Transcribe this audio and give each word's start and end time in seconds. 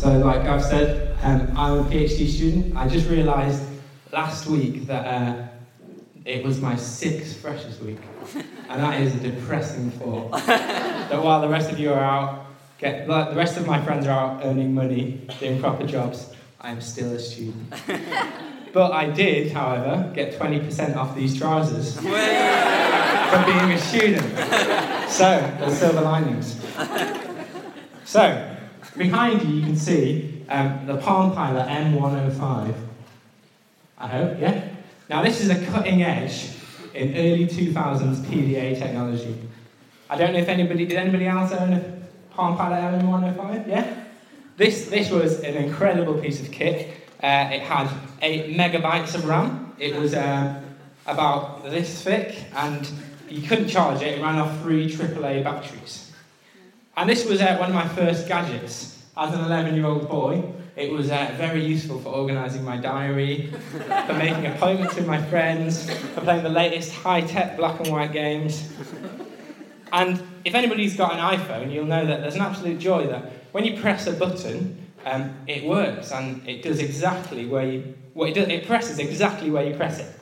So, 0.00 0.16
like 0.16 0.46
I've 0.46 0.64
said, 0.64 1.14
um, 1.22 1.52
I'm 1.54 1.80
a 1.80 1.82
PhD 1.82 2.26
student. 2.26 2.74
I 2.74 2.88
just 2.88 3.06
realised 3.10 3.62
last 4.10 4.46
week 4.46 4.86
that 4.86 5.04
uh, 5.06 5.46
it 6.24 6.42
was 6.42 6.58
my 6.58 6.74
sixth 6.74 7.36
freshers 7.36 7.78
week, 7.80 7.98
and 8.70 8.82
that 8.82 8.98
is 9.02 9.14
a 9.14 9.18
depressing 9.18 9.90
thought. 9.90 10.30
that 10.46 11.22
while 11.22 11.42
the 11.42 11.50
rest 11.50 11.70
of 11.70 11.78
you 11.78 11.92
are 11.92 12.02
out, 12.02 12.46
get 12.78 13.10
like, 13.10 13.28
the 13.28 13.36
rest 13.36 13.58
of 13.58 13.66
my 13.66 13.78
friends 13.82 14.06
are 14.06 14.18
out 14.18 14.40
earning 14.42 14.74
money, 14.74 15.20
doing 15.38 15.60
proper 15.60 15.86
jobs, 15.86 16.32
I 16.62 16.70
am 16.70 16.80
still 16.80 17.12
a 17.12 17.18
student. 17.18 17.70
But 18.72 18.92
I 18.92 19.10
did, 19.10 19.50
however, 19.50 20.12
get 20.14 20.38
20% 20.38 20.94
off 20.94 21.16
these 21.16 21.36
trousers 21.36 21.96
for 21.96 22.02
being 22.02 23.72
a 23.72 23.78
student. 23.78 24.30
So, 25.10 25.56
there's 25.58 25.76
silver 25.76 26.02
linings. 26.02 26.54
So, 28.04 28.49
behind 28.96 29.42
you, 29.42 29.56
you 29.56 29.62
can 29.62 29.76
see 29.76 30.44
um, 30.48 30.86
the 30.86 30.96
Palm 30.96 31.32
Pilot 31.32 31.66
M105. 31.68 32.74
I 33.98 34.06
hope, 34.06 34.40
yeah? 34.40 34.68
Now, 35.08 35.22
this 35.22 35.40
is 35.40 35.50
a 35.50 35.66
cutting 35.66 36.02
edge 36.02 36.50
in 36.94 37.16
early 37.16 37.46
2000s 37.46 38.16
PDA 38.24 38.78
technology. 38.78 39.36
I 40.08 40.16
don't 40.16 40.32
know 40.32 40.38
if 40.38 40.48
anybody, 40.48 40.86
did 40.86 40.98
anybody 40.98 41.26
else 41.26 41.52
own 41.52 41.72
a 41.72 41.98
Palm 42.30 42.56
Pilot 42.56 43.02
M105? 43.02 43.68
Yeah? 43.68 44.04
This, 44.56 44.88
this 44.88 45.10
was 45.10 45.40
an 45.40 45.54
incredible 45.54 46.14
piece 46.20 46.40
of 46.40 46.50
kit. 46.50 46.88
Uh, 47.22 47.50
it 47.52 47.60
had 47.60 47.90
8 48.22 48.56
megabytes 48.56 49.14
of 49.14 49.26
RAM. 49.26 49.74
It 49.78 49.96
was 49.96 50.14
uh, 50.14 50.60
about 51.06 51.64
this 51.64 52.02
thick, 52.02 52.44
and 52.54 52.90
you 53.28 53.46
couldn't 53.46 53.68
charge 53.68 54.02
it. 54.02 54.18
It 54.18 54.22
ran 54.22 54.38
off 54.38 54.60
three 54.62 54.90
AAA 54.90 55.44
batteries. 55.44 56.09
And 57.00 57.08
this 57.08 57.24
was 57.24 57.40
uh, 57.40 57.56
one 57.56 57.70
of 57.70 57.74
my 57.74 57.88
first 57.88 58.28
gadgets. 58.28 59.02
As 59.16 59.32
an 59.32 59.40
11 59.40 59.74
year 59.74 59.86
old 59.86 60.06
boy, 60.06 60.44
it 60.76 60.92
was 60.92 61.10
uh, 61.10 61.32
very 61.38 61.64
useful 61.64 61.98
for 61.98 62.10
organising 62.10 62.62
my 62.62 62.76
diary, 62.76 63.46
for 64.06 64.12
making 64.12 64.44
appointments 64.44 64.96
with 64.96 65.06
my 65.06 65.18
friends, 65.28 65.88
for 65.88 66.20
playing 66.20 66.42
the 66.42 66.50
latest 66.50 66.92
high 66.92 67.22
tech 67.22 67.56
black 67.56 67.80
and 67.80 67.88
white 67.88 68.12
games. 68.12 68.70
And 69.94 70.22
if 70.44 70.54
anybody's 70.54 70.94
got 70.94 71.14
an 71.14 71.38
iPhone, 71.38 71.72
you'll 71.72 71.86
know 71.86 72.04
that 72.04 72.20
there's 72.20 72.34
an 72.34 72.42
absolute 72.42 72.78
joy 72.78 73.06
that 73.06 73.32
when 73.52 73.64
you 73.64 73.80
press 73.80 74.06
a 74.06 74.12
button, 74.12 74.92
um, 75.06 75.34
it 75.46 75.64
works 75.64 76.12
and 76.12 76.46
it 76.46 76.62
does 76.62 76.80
exactly 76.80 77.46
where 77.46 77.66
you, 77.66 77.94
well, 78.12 78.28
it, 78.28 78.34
does, 78.34 78.48
it 78.48 78.66
presses 78.66 78.98
exactly 78.98 79.50
where 79.50 79.64
you 79.64 79.74
press 79.74 80.00
it. 80.00 80.14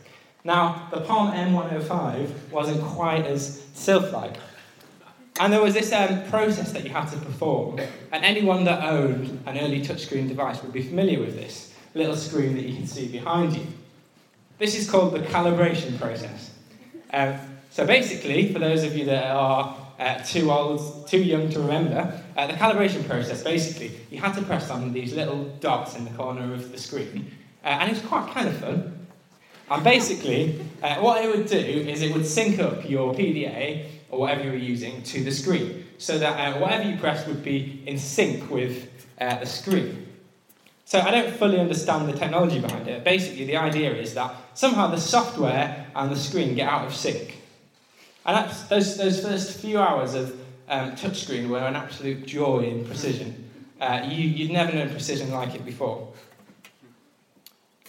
Now, 0.45 0.87
the 0.93 1.01
Palm 1.01 1.33
M105 1.33 2.53
wasn't 2.53 2.81
quite 2.85 3.27
as 3.27 3.65
sylph-like. 3.75 4.37
And 5.41 5.53
there 5.53 5.63
was 5.63 5.75
this 5.75 5.93
um, 5.93 6.25
process 6.31 6.73
that 6.73 6.85
you 6.85 6.91
had 6.91 7.07
to 7.11 7.17
perform, 7.19 7.79
and 8.13 8.25
anyone 8.25 8.65
that 8.65 8.83
owned 8.83 9.43
an 9.47 9.59
early 9.59 9.81
touchscreen 9.81 10.29
device 10.29 10.63
would 10.63 10.73
be 10.73 10.83
familiar 10.83 11.21
with 11.21 11.37
this 11.37 11.73
little 11.95 12.17
screen 12.17 12.55
that 12.57 12.65
you 12.65 12.75
can 12.75 12.87
see 12.87 13.07
behind 13.07 13.55
you. 13.55 13.67
This 14.59 14.77
is 14.77 14.91
called 14.91 15.15
the 15.15 15.21
calibration 15.21 15.99
process. 15.99 16.51
Um, 17.13 17.37
so 17.71 17.87
basically, 17.87 18.53
for 18.53 18.59
those 18.59 18.83
of 18.83 18.97
you 18.97 19.05
that 19.07 19.31
are 19.31 19.77
uh, 20.01 20.19
too 20.25 20.51
old, 20.51 21.07
too 21.07 21.23
young 21.23 21.49
to 21.51 21.61
remember, 21.61 22.21
uh, 22.37 22.47
the 22.49 22.55
calibration 22.55 23.07
process, 23.07 23.43
basically, 23.43 23.93
you 24.11 24.21
had 24.21 24.35
to 24.35 24.43
press 24.43 24.71
on 24.71 24.93
these 24.93 25.15
little 25.15 25.45
dots 25.61 25.97
in 25.97 26.05
the 26.05 26.11
corner 26.11 26.53
of 26.53 26.73
the 26.73 26.79
screen, 26.79 27.31
uh, 27.65 27.69
and 27.69 27.91
it 27.91 27.95
was 27.95 28.05
quite 28.05 28.33
kind 28.33 28.49
of 28.49 28.57
fun. 28.57 29.07
And 29.71 29.85
basically, 29.85 30.61
uh, 30.83 30.97
what 30.97 31.25
it 31.25 31.37
would 31.37 31.47
do 31.47 31.57
is 31.57 32.03
it 32.03 32.13
would 32.13 32.27
sync 32.27 32.59
up 32.59 32.89
your 32.89 33.15
PDA 33.15 33.87
or 34.11 34.21
whatever 34.21 34.45
you 34.45 34.51
were 34.51 34.57
using 34.57 35.03
to 35.03 35.23
the 35.23 35.31
screen, 35.31 35.87
so 35.99 36.19
that 36.19 36.35
uh, 36.39 36.59
whatever 36.59 36.89
you 36.89 36.97
pressed 36.97 37.27
would 37.27 37.43
be 37.43 37.83
in 37.87 37.99
sync 37.99 38.51
with 38.51 38.89
uh, 39.21 39.39
the 39.39 39.47
screen. 39.47 40.07
So 40.85 41.01
I 41.01 41.11
don't 41.11 41.35
fully 41.37 41.61
understand 41.61 42.09
the 42.09 42.15
technology 42.15 42.61
behind 42.61 42.89
it. 42.89 43.05
Basically, 43.05 43.45
the 43.45 43.59
idea 43.59 43.95
is 43.95 44.15
that 44.15 44.35
somehow 44.55 44.87
the 44.87 45.01
software 45.01 45.87
and 45.95 46.11
the 46.11 46.17
screen 46.17 46.55
get 46.55 46.67
out 46.67 46.87
of 46.87 46.95
sync. 46.95 47.37
And 48.25 48.51
those, 48.71 48.97
those 48.97 49.21
first 49.23 49.61
few 49.61 49.79
hours 49.79 50.15
of 50.15 50.33
um, 50.69 50.93
touchscreen 50.93 51.49
were 51.49 51.59
an 51.59 51.77
absolute 51.77 52.27
joy 52.27 52.61
in 52.61 52.87
precision. 52.87 53.51
Uh, 53.81 54.03
you, 54.09 54.25
you'd 54.25 54.51
never 54.51 54.73
known 54.73 54.89
precision 54.89 55.31
like 55.31 55.55
it 55.55 55.65
before. 55.65 56.13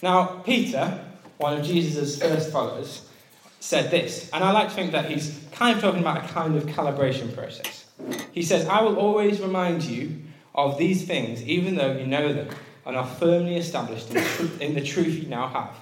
Now, 0.02 0.42
Peter, 0.44 1.02
one 1.38 1.58
of 1.58 1.64
Jesus' 1.64 2.20
first 2.20 2.52
followers, 2.52 3.08
said 3.60 3.90
this, 3.90 4.28
and 4.32 4.44
I 4.44 4.52
like 4.52 4.68
to 4.68 4.74
think 4.74 4.92
that 4.92 5.10
he's 5.10 5.39
kind 5.60 5.76
of 5.76 5.82
talking 5.82 6.00
about 6.00 6.24
a 6.24 6.28
kind 6.28 6.56
of 6.56 6.64
calibration 6.64 7.36
process. 7.36 7.84
He 8.32 8.40
says, 8.40 8.66
I 8.66 8.80
will 8.80 8.96
always 8.96 9.40
remind 9.40 9.82
you 9.82 10.22
of 10.54 10.78
these 10.78 11.04
things, 11.04 11.42
even 11.42 11.74
though 11.74 11.98
you 11.98 12.06
know 12.06 12.32
them 12.32 12.48
and 12.86 12.96
are 12.96 13.06
firmly 13.06 13.56
established 13.56 14.08
in 14.08 14.14
the, 14.14 14.22
truth, 14.22 14.60
in 14.62 14.72
the 14.72 14.80
truth 14.80 15.22
you 15.22 15.28
now 15.28 15.48
have. 15.48 15.76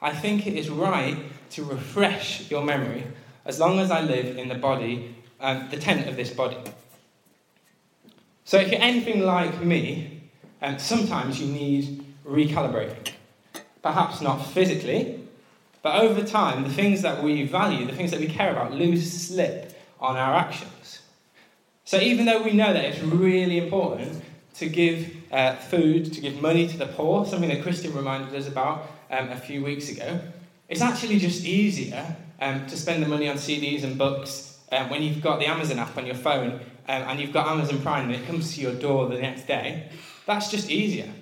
I 0.00 0.10
think 0.10 0.48
it 0.48 0.54
is 0.54 0.68
right 0.68 1.16
to 1.50 1.62
refresh 1.62 2.50
your 2.50 2.64
memory 2.64 3.04
as 3.44 3.60
long 3.60 3.78
as 3.78 3.92
I 3.92 4.00
live 4.00 4.36
in 4.36 4.48
the 4.48 4.56
body, 4.56 5.14
um, 5.38 5.68
the 5.70 5.76
tent 5.76 6.08
of 6.08 6.16
this 6.16 6.30
body. 6.30 6.58
So 8.44 8.58
if 8.58 8.72
you're 8.72 8.82
anything 8.82 9.24
like 9.24 9.62
me, 9.62 10.22
um, 10.60 10.80
sometimes 10.80 11.40
you 11.40 11.46
need 11.46 12.04
recalibrating. 12.26 13.12
Perhaps 13.82 14.20
not 14.20 14.38
physically, 14.38 15.21
but 15.82 16.00
over 16.00 16.22
time, 16.22 16.62
the 16.62 16.72
things 16.72 17.02
that 17.02 17.22
we 17.22 17.44
value, 17.44 17.86
the 17.86 17.92
things 17.92 18.12
that 18.12 18.20
we 18.20 18.28
care 18.28 18.52
about, 18.52 18.72
lose 18.72 19.12
slip 19.12 19.76
on 20.00 20.16
our 20.16 20.34
actions. 20.34 21.00
So 21.84 21.98
even 21.98 22.24
though 22.24 22.42
we 22.42 22.52
know 22.52 22.72
that 22.72 22.84
it's 22.84 23.00
really 23.00 23.58
important 23.58 24.22
to 24.54 24.68
give 24.68 25.16
uh, 25.32 25.56
food, 25.56 26.12
to 26.12 26.20
give 26.20 26.40
money 26.40 26.68
to 26.68 26.76
the 26.76 26.86
poor, 26.86 27.26
something 27.26 27.48
that 27.48 27.62
Christian 27.62 27.92
reminded 27.94 28.34
us 28.34 28.46
about 28.46 28.88
um, 29.10 29.30
a 29.30 29.36
few 29.36 29.64
weeks 29.64 29.90
ago, 29.90 30.20
it's 30.68 30.80
actually 30.80 31.18
just 31.18 31.44
easier 31.44 32.16
um, 32.40 32.66
to 32.66 32.76
spend 32.76 33.02
the 33.02 33.08
money 33.08 33.28
on 33.28 33.36
CDs 33.36 33.82
and 33.82 33.98
books 33.98 34.60
um, 34.70 34.88
when 34.88 35.02
you've 35.02 35.20
got 35.20 35.38
the 35.38 35.46
Amazon 35.46 35.78
app 35.78 35.96
on 35.98 36.06
your 36.06 36.14
phone 36.14 36.52
um, 36.52 36.60
and 36.88 37.20
you've 37.20 37.32
got 37.32 37.46
Amazon 37.48 37.80
Prime 37.82 38.10
and 38.10 38.14
it 38.14 38.26
comes 38.26 38.54
to 38.54 38.60
your 38.60 38.74
door 38.74 39.08
the 39.08 39.18
next 39.18 39.46
day. 39.46 39.90
That's 40.26 40.50
just 40.50 40.70
easier. 40.70 41.12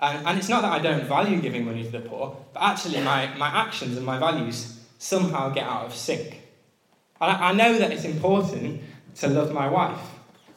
Um, 0.00 0.26
and 0.26 0.38
it's 0.38 0.48
not 0.48 0.62
that 0.62 0.72
I 0.72 0.78
don't 0.78 1.04
value 1.04 1.40
giving 1.40 1.64
money 1.64 1.82
to 1.82 1.90
the 1.90 2.00
poor, 2.00 2.36
but 2.54 2.62
actually 2.62 3.00
my, 3.00 3.34
my 3.36 3.48
actions 3.48 3.96
and 3.96 4.06
my 4.06 4.18
values 4.18 4.78
somehow 4.98 5.48
get 5.48 5.64
out 5.64 5.86
of 5.86 5.94
sync. 5.94 6.40
And 7.20 7.32
I, 7.32 7.50
I 7.50 7.52
know 7.52 7.78
that 7.78 7.90
it's 7.90 8.04
important 8.04 8.80
to 9.16 9.28
love 9.28 9.52
my 9.52 9.68
wife. 9.68 10.00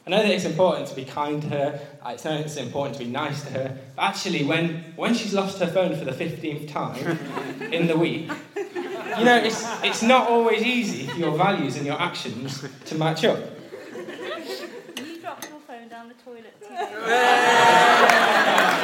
I 0.06 0.10
know 0.10 0.22
that 0.22 0.30
it's 0.30 0.44
important 0.44 0.88
to 0.88 0.96
be 0.96 1.04
kind 1.04 1.40
to 1.42 1.48
her. 1.48 1.80
I 2.04 2.14
know 2.24 2.36
it's 2.38 2.56
important 2.56 2.98
to 2.98 3.04
be 3.04 3.10
nice 3.10 3.42
to 3.42 3.50
her. 3.50 3.78
But 3.94 4.02
actually, 4.02 4.44
when, 4.44 4.84
when 4.96 5.14
she's 5.14 5.32
lost 5.32 5.58
her 5.60 5.66
phone 5.68 5.96
for 5.96 6.04
the 6.04 6.12
15th 6.12 6.68
time 6.68 7.18
in 7.72 7.86
the 7.86 7.96
week, 7.96 8.30
you 8.56 9.24
know, 9.24 9.36
it's, 9.36 9.64
it's 9.84 10.02
not 10.02 10.28
always 10.28 10.62
easy 10.62 11.06
for 11.06 11.18
your 11.18 11.36
values 11.36 11.76
and 11.76 11.86
your 11.86 12.00
actions 12.00 12.64
to 12.86 12.94
match 12.96 13.24
up. 13.24 13.38
You 14.96 15.20
dropped 15.20 15.48
your 15.48 15.60
phone 15.60 15.88
down 15.88 16.08
the 16.08 16.14
toilet. 16.14 17.98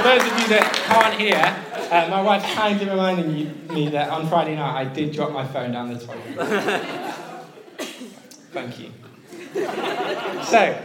For 0.09 0.19
those 0.19 0.33
of 0.33 0.41
you 0.41 0.49
that 0.49 0.73
can't 0.73 1.21
hear, 1.21 1.91
uh, 1.93 2.09
my 2.09 2.23
wife 2.23 2.43
kindly 2.55 2.89
reminded 2.89 3.27
me, 3.27 3.45
me 3.75 3.91
that 3.91 4.09
on 4.09 4.27
Friday 4.27 4.57
night 4.57 4.81
I 4.81 4.85
did 4.85 5.13
drop 5.13 5.33
my 5.33 5.47
phone 5.47 5.73
down 5.73 5.93
the 5.93 5.99
toilet. 5.99 6.49
Thank 8.53 8.81
you. 8.81 8.91
So, 10.45 10.83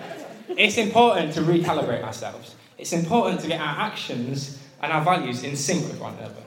it's 0.50 0.78
important 0.78 1.31
to 1.35 1.39
recalibrate 1.39 2.03
ourselves. 2.03 2.56
It's 2.78 2.91
important 2.91 3.39
to 3.39 3.47
get 3.47 3.62
our 3.62 3.79
actions 3.79 4.62
and 4.81 4.91
our 4.91 5.01
values 5.01 5.45
in 5.45 5.56
sync 5.56 5.88
with 5.88 6.01
one 6.01 6.17
another. 6.17 6.44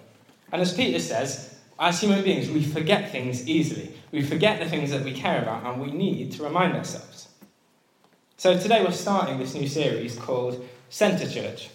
And 0.52 0.60
as 0.60 0.74
Peter 0.74 0.98
says, 0.98 1.58
as 1.78 1.98
human 1.98 2.22
beings, 2.22 2.50
we 2.50 2.62
forget 2.62 3.10
things 3.10 3.48
easily. 3.48 3.94
We 4.12 4.20
forget 4.20 4.60
the 4.60 4.68
things 4.68 4.90
that 4.90 5.02
we 5.02 5.14
care 5.14 5.40
about, 5.40 5.64
and 5.64 5.80
we 5.80 5.92
need 5.92 6.30
to 6.32 6.42
remind 6.42 6.76
ourselves. 6.76 7.28
So 8.36 8.58
today 8.58 8.84
we're 8.84 8.92
starting 8.92 9.38
this 9.38 9.54
new 9.54 9.66
series 9.66 10.14
called 10.14 10.62
Centre 10.90 11.26
Church. 11.26 11.70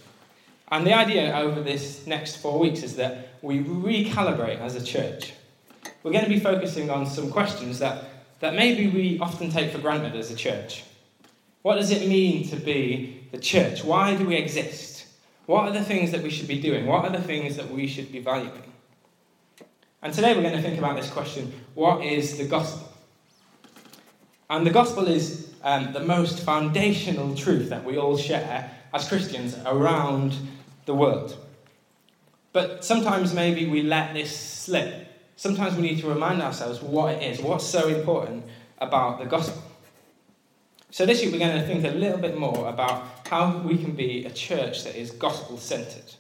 And 0.71 0.87
the 0.87 0.93
idea 0.93 1.35
over 1.35 1.61
this 1.61 2.07
next 2.07 2.37
four 2.37 2.57
weeks 2.57 2.81
is 2.81 2.95
that 2.95 3.27
we 3.41 3.59
recalibrate 3.59 4.59
as 4.59 4.75
a 4.75 4.83
church. 4.83 5.33
We're 6.01 6.13
going 6.13 6.23
to 6.23 6.29
be 6.29 6.39
focusing 6.39 6.89
on 6.89 7.05
some 7.05 7.29
questions 7.29 7.79
that, 7.79 8.05
that 8.39 8.55
maybe 8.55 8.87
we 8.87 9.19
often 9.19 9.51
take 9.51 9.71
for 9.71 9.79
granted 9.79 10.15
as 10.15 10.31
a 10.31 10.35
church. 10.35 10.85
What 11.61 11.75
does 11.75 11.91
it 11.91 12.07
mean 12.07 12.47
to 12.47 12.55
be 12.55 13.27
the 13.31 13.37
church? 13.37 13.83
Why 13.83 14.15
do 14.15 14.25
we 14.25 14.35
exist? 14.35 15.05
What 15.45 15.65
are 15.65 15.71
the 15.71 15.83
things 15.83 16.11
that 16.11 16.23
we 16.23 16.29
should 16.29 16.47
be 16.47 16.61
doing? 16.61 16.85
What 16.85 17.03
are 17.03 17.11
the 17.11 17.21
things 17.21 17.57
that 17.57 17.69
we 17.69 17.85
should 17.87 18.09
be 18.09 18.19
valuing? 18.19 18.71
And 20.01 20.13
today 20.13 20.33
we're 20.33 20.41
going 20.41 20.55
to 20.55 20.61
think 20.61 20.79
about 20.79 20.95
this 20.95 21.09
question 21.09 21.53
what 21.75 22.03
is 22.03 22.37
the 22.37 22.45
gospel? 22.45 22.87
And 24.49 24.65
the 24.65 24.71
gospel 24.71 25.07
is 25.07 25.53
um, 25.63 25.93
the 25.93 25.99
most 25.99 26.39
foundational 26.39 27.35
truth 27.35 27.69
that 27.69 27.83
we 27.83 27.97
all 27.97 28.17
share 28.17 28.71
as 28.93 29.07
Christians 29.07 29.57
around 29.65 30.35
the 30.85 30.93
world. 30.93 31.37
But 32.53 32.83
sometimes 32.83 33.33
maybe 33.33 33.65
we 33.67 33.81
let 33.81 34.13
this 34.13 34.35
slip. 34.35 35.07
Sometimes 35.35 35.75
we 35.75 35.83
need 35.83 35.99
to 36.01 36.07
remind 36.07 36.41
ourselves 36.41 36.81
what 36.81 37.15
it 37.15 37.23
is, 37.23 37.41
what's 37.41 37.65
so 37.65 37.87
important 37.87 38.45
about 38.79 39.19
the 39.19 39.25
gospel. 39.25 39.63
So, 40.93 41.05
this 41.05 41.21
week 41.21 41.31
we're 41.31 41.39
going 41.39 41.59
to 41.59 41.65
think 41.65 41.85
a 41.85 41.97
little 41.97 42.17
bit 42.17 42.37
more 42.37 42.67
about 42.67 43.05
how 43.27 43.59
we 43.59 43.77
can 43.77 43.93
be 43.93 44.25
a 44.25 44.29
church 44.29 44.83
that 44.83 44.95
is 44.95 45.11
gospel 45.11 45.57
centered. 45.57 46.15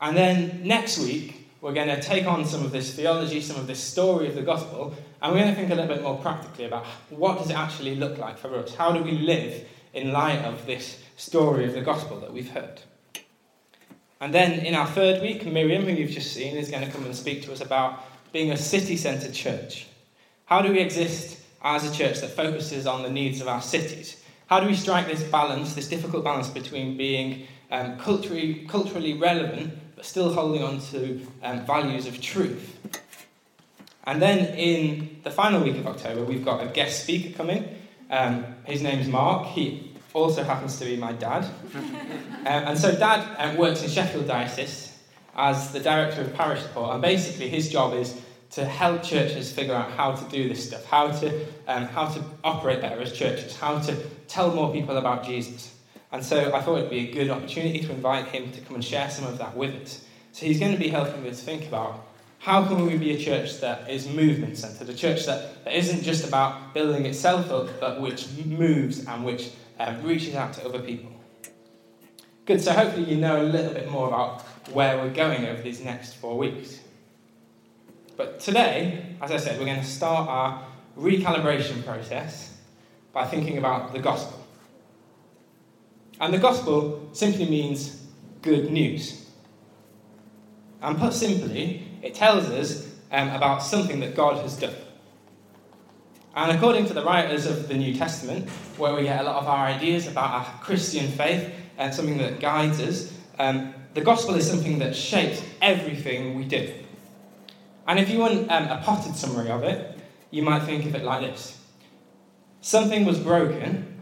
And 0.00 0.16
then 0.16 0.60
next 0.62 0.98
week, 0.98 1.48
we're 1.60 1.72
going 1.72 1.88
to 1.88 2.00
take 2.00 2.26
on 2.26 2.44
some 2.44 2.64
of 2.64 2.70
this 2.70 2.94
theology, 2.94 3.40
some 3.40 3.56
of 3.56 3.66
this 3.66 3.82
story 3.82 4.28
of 4.28 4.34
the 4.34 4.42
gospel, 4.42 4.94
and 5.20 5.32
we're 5.32 5.40
going 5.40 5.54
to 5.54 5.56
think 5.56 5.70
a 5.70 5.74
little 5.74 5.92
bit 5.92 6.02
more 6.02 6.18
practically 6.18 6.66
about 6.66 6.84
what 7.08 7.38
does 7.38 7.50
it 7.50 7.56
actually 7.56 7.96
look 7.96 8.18
like 8.18 8.38
for 8.38 8.54
us? 8.56 8.74
How 8.74 8.92
do 8.92 9.02
we 9.02 9.12
live 9.12 9.66
in 9.94 10.12
light 10.12 10.44
of 10.44 10.66
this 10.66 11.02
story 11.16 11.64
of 11.64 11.72
the 11.72 11.80
gospel 11.80 12.20
that 12.20 12.32
we've 12.32 12.50
heard? 12.50 12.80
And 14.20 14.34
then 14.34 14.64
in 14.66 14.74
our 14.74 14.86
third 14.86 15.22
week, 15.22 15.46
Miriam, 15.46 15.84
who 15.84 15.92
you've 15.92 16.10
just 16.10 16.32
seen, 16.32 16.56
is 16.56 16.70
going 16.70 16.84
to 16.84 16.90
come 16.90 17.04
and 17.04 17.14
speak 17.14 17.42
to 17.42 17.52
us 17.52 17.60
about 17.60 18.04
being 18.32 18.50
a 18.50 18.56
city 18.56 18.96
centered 18.96 19.32
church. 19.32 19.86
How 20.46 20.60
do 20.62 20.72
we 20.72 20.80
exist 20.80 21.40
as 21.62 21.84
a 21.84 21.94
church 21.94 22.20
that 22.20 22.30
focuses 22.30 22.86
on 22.86 23.02
the 23.02 23.10
needs 23.10 23.40
of 23.40 23.48
our 23.48 23.62
cities? 23.62 24.22
How 24.48 24.60
do 24.60 24.66
we 24.66 24.74
strike 24.74 25.06
this 25.06 25.22
balance, 25.22 25.74
this 25.74 25.88
difficult 25.88 26.24
balance 26.24 26.48
between 26.48 26.96
being 26.96 27.46
um, 27.70 27.98
culturally, 27.98 28.66
culturally 28.66 29.12
relevant 29.12 29.78
but 29.94 30.04
still 30.04 30.32
holding 30.32 30.62
on 30.62 30.80
to 30.80 31.26
um, 31.42 31.66
values 31.66 32.06
of 32.06 32.20
truth? 32.20 32.76
And 34.04 34.22
then 34.22 34.54
in 34.56 35.20
the 35.22 35.30
final 35.30 35.62
week 35.62 35.76
of 35.76 35.86
October, 35.86 36.24
we've 36.24 36.44
got 36.44 36.62
a 36.62 36.66
guest 36.68 37.02
speaker 37.02 37.36
coming. 37.36 37.68
Um, 38.10 38.46
his 38.64 38.80
name's 38.80 39.06
Mark. 39.06 39.48
He 39.48 39.87
also 40.18 40.44
happens 40.44 40.78
to 40.78 40.84
be 40.84 40.96
my 40.96 41.12
dad. 41.12 41.44
um, 41.74 41.96
and 42.44 42.78
so, 42.78 42.94
Dad 42.94 43.36
um, 43.38 43.56
works 43.56 43.82
in 43.82 43.88
Sheffield 43.88 44.26
Diocese 44.26 44.96
as 45.36 45.72
the 45.72 45.80
director 45.80 46.22
of 46.22 46.34
parish 46.34 46.62
support, 46.62 46.92
and 46.92 47.02
basically, 47.02 47.48
his 47.48 47.70
job 47.70 47.94
is 47.94 48.20
to 48.50 48.64
help 48.64 49.02
churches 49.02 49.52
figure 49.52 49.74
out 49.74 49.90
how 49.92 50.12
to 50.12 50.24
do 50.30 50.48
this 50.48 50.66
stuff, 50.66 50.84
how 50.86 51.10
to, 51.10 51.46
um, 51.66 51.84
how 51.84 52.06
to 52.06 52.22
operate 52.44 52.80
better 52.80 53.00
as 53.00 53.12
churches, 53.12 53.56
how 53.56 53.78
to 53.78 53.94
tell 54.26 54.54
more 54.54 54.72
people 54.72 54.96
about 54.96 55.24
Jesus. 55.24 55.74
And 56.12 56.24
so 56.24 56.54
I 56.54 56.62
thought 56.62 56.78
it'd 56.78 56.90
be 56.90 57.10
a 57.10 57.12
good 57.12 57.28
opportunity 57.28 57.80
to 57.80 57.90
invite 57.92 58.28
him 58.28 58.50
to 58.52 58.60
come 58.62 58.76
and 58.76 58.84
share 58.84 59.10
some 59.10 59.26
of 59.26 59.36
that 59.38 59.54
with 59.54 59.74
us. 59.82 60.04
So 60.32 60.46
he's 60.46 60.58
going 60.58 60.72
to 60.72 60.78
be 60.78 60.88
helping 60.88 61.26
us 61.26 61.42
think 61.42 61.66
about 61.66 62.06
how 62.38 62.64
can 62.64 62.86
we 62.86 62.96
be 62.96 63.14
a 63.14 63.18
church 63.18 63.60
that 63.60 63.90
is 63.90 64.08
movement 64.08 64.56
centered, 64.56 64.88
a 64.88 64.94
church 64.94 65.26
that, 65.26 65.64
that 65.64 65.74
isn't 65.76 66.02
just 66.02 66.26
about 66.26 66.72
building 66.72 67.04
itself 67.04 67.50
up, 67.50 67.68
but 67.80 68.00
which 68.00 68.28
moves 68.46 69.04
and 69.04 69.24
which 69.24 69.50
um, 69.78 70.02
reaches 70.02 70.34
out 70.34 70.52
to 70.54 70.66
other 70.66 70.80
people. 70.80 71.12
Good, 72.46 72.60
so 72.60 72.72
hopefully 72.72 73.04
you 73.04 73.16
know 73.16 73.42
a 73.42 73.44
little 73.44 73.74
bit 73.74 73.90
more 73.90 74.08
about 74.08 74.42
where 74.72 74.98
we're 74.98 75.12
going 75.12 75.44
over 75.46 75.60
these 75.62 75.84
next 75.84 76.14
four 76.14 76.38
weeks. 76.38 76.80
But 78.16 78.40
today, 78.40 79.16
as 79.20 79.30
I 79.30 79.36
said, 79.36 79.58
we're 79.58 79.66
going 79.66 79.80
to 79.80 79.86
start 79.86 80.28
our 80.28 80.66
recalibration 80.98 81.84
process 81.84 82.56
by 83.12 83.26
thinking 83.26 83.58
about 83.58 83.92
the 83.92 84.00
gospel. 84.00 84.44
And 86.20 86.34
the 86.34 86.38
gospel 86.38 87.08
simply 87.12 87.48
means 87.48 88.02
good 88.42 88.70
news. 88.70 89.26
And 90.82 90.98
put 90.98 91.12
simply, 91.12 91.86
it 92.02 92.14
tells 92.14 92.46
us 92.46 92.88
um, 93.12 93.28
about 93.30 93.62
something 93.62 94.00
that 94.00 94.14
God 94.14 94.42
has 94.42 94.56
done. 94.56 94.74
And 96.38 96.56
according 96.56 96.86
to 96.86 96.94
the 96.94 97.02
writers 97.02 97.46
of 97.46 97.66
the 97.66 97.74
New 97.74 97.92
Testament, 97.92 98.48
where 98.76 98.94
we 98.94 99.02
get 99.02 99.20
a 99.20 99.24
lot 99.24 99.42
of 99.42 99.48
our 99.48 99.66
ideas 99.66 100.06
about 100.06 100.30
our 100.30 100.60
Christian 100.60 101.10
faith 101.10 101.52
and 101.78 101.92
something 101.92 102.16
that 102.18 102.38
guides 102.38 102.80
us, 102.80 103.12
um, 103.40 103.74
the 103.94 104.02
gospel 104.02 104.36
is 104.36 104.48
something 104.48 104.78
that 104.78 104.94
shapes 104.94 105.42
everything 105.60 106.36
we 106.36 106.44
do. 106.44 106.72
And 107.88 107.98
if 107.98 108.08
you 108.08 108.20
want 108.20 108.48
um, 108.52 108.68
a 108.68 108.80
potted 108.84 109.16
summary 109.16 109.50
of 109.50 109.64
it, 109.64 109.98
you 110.30 110.42
might 110.44 110.60
think 110.60 110.86
of 110.86 110.94
it 110.94 111.02
like 111.02 111.22
this 111.22 111.58
Something 112.60 113.04
was 113.04 113.18
broken, 113.18 114.00